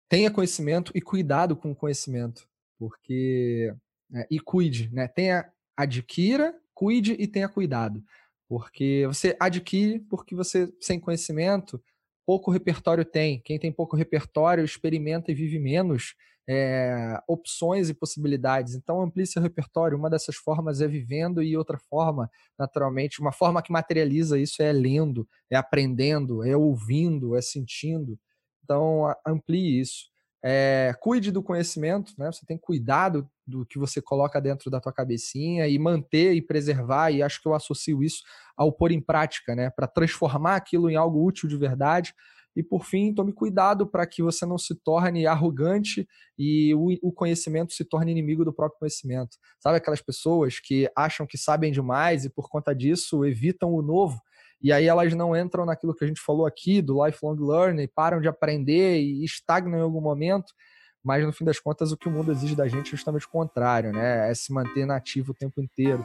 [0.08, 2.48] tenha conhecimento e cuidado com o conhecimento.
[2.78, 3.74] Porque
[4.10, 5.08] né, e cuide, né?
[5.08, 8.02] Tenha, adquira, cuide e tenha cuidado.
[8.48, 11.82] Porque você adquire porque você, sem conhecimento,
[12.26, 13.40] pouco repertório tem.
[13.40, 16.14] Quem tem pouco repertório experimenta e vive menos
[16.48, 18.74] é, opções e possibilidades.
[18.74, 19.96] Então, amplie seu repertório.
[19.96, 22.28] Uma dessas formas é vivendo, e outra forma,
[22.58, 28.18] naturalmente, uma forma que materializa isso é lendo, é aprendendo, é ouvindo, é sentindo.
[28.64, 30.09] Então, amplie isso.
[30.42, 32.32] É, cuide do conhecimento, né?
[32.32, 37.10] Você tem cuidado do que você coloca dentro da tua cabecinha e manter e preservar,
[37.10, 38.22] e acho que eu associo isso
[38.56, 39.70] ao pôr em prática, né?
[39.70, 42.14] Para transformar aquilo em algo útil de verdade.
[42.56, 47.12] E por fim, tome cuidado para que você não se torne arrogante e o, o,
[47.12, 49.36] conhecimento se torne inimigo do próprio conhecimento.
[49.60, 54.20] Sabe aquelas pessoas que acham que sabem demais e por conta disso evitam o novo?
[54.62, 58.20] E aí elas não entram naquilo que a gente falou aqui do lifelong learning, param
[58.20, 60.52] de aprender e estagnam em algum momento.
[61.02, 63.30] Mas no fim das contas, o que o mundo exige da gente é justamente o
[63.30, 64.30] contrário, né?
[64.30, 66.04] É se manter nativo o tempo inteiro.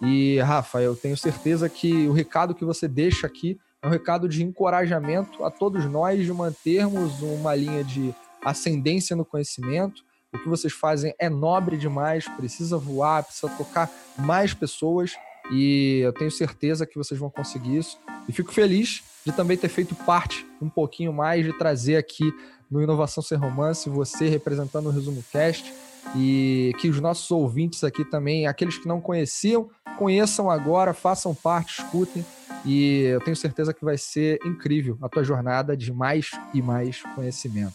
[0.00, 4.28] E, Rafa, eu tenho certeza que o recado que você deixa aqui é um recado
[4.28, 8.14] de encorajamento a todos nós de mantermos uma linha de
[8.44, 10.04] ascendência no conhecimento.
[10.32, 15.12] O que vocês fazem é nobre demais, precisa voar, precisa tocar mais pessoas
[15.50, 17.98] e eu tenho certeza que vocês vão conseguir isso.
[18.28, 22.32] E fico feliz de também ter feito parte um pouquinho mais de trazer aqui
[22.70, 25.72] no Inovação Sem Romance você representando o Resumo Cast
[26.14, 29.68] e que os nossos ouvintes aqui também, aqueles que não conheciam,
[29.98, 32.24] conheçam agora, façam parte, escutem
[32.64, 37.02] e eu tenho certeza que vai ser incrível a tua jornada de mais e mais
[37.14, 37.74] conhecimento.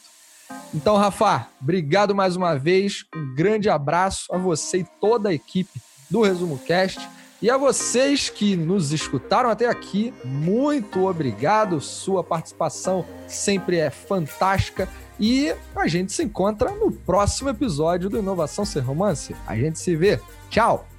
[0.73, 5.81] Então, Rafa, obrigado mais uma vez, um grande abraço a você e toda a equipe
[6.09, 6.99] do Resumo Cast.
[7.41, 11.81] E a vocês que nos escutaram até aqui, muito obrigado.
[11.81, 14.87] Sua participação sempre é fantástica.
[15.19, 19.35] E a gente se encontra no próximo episódio do Inovação Ser Romance.
[19.47, 20.19] A gente se vê.
[20.49, 20.90] Tchau!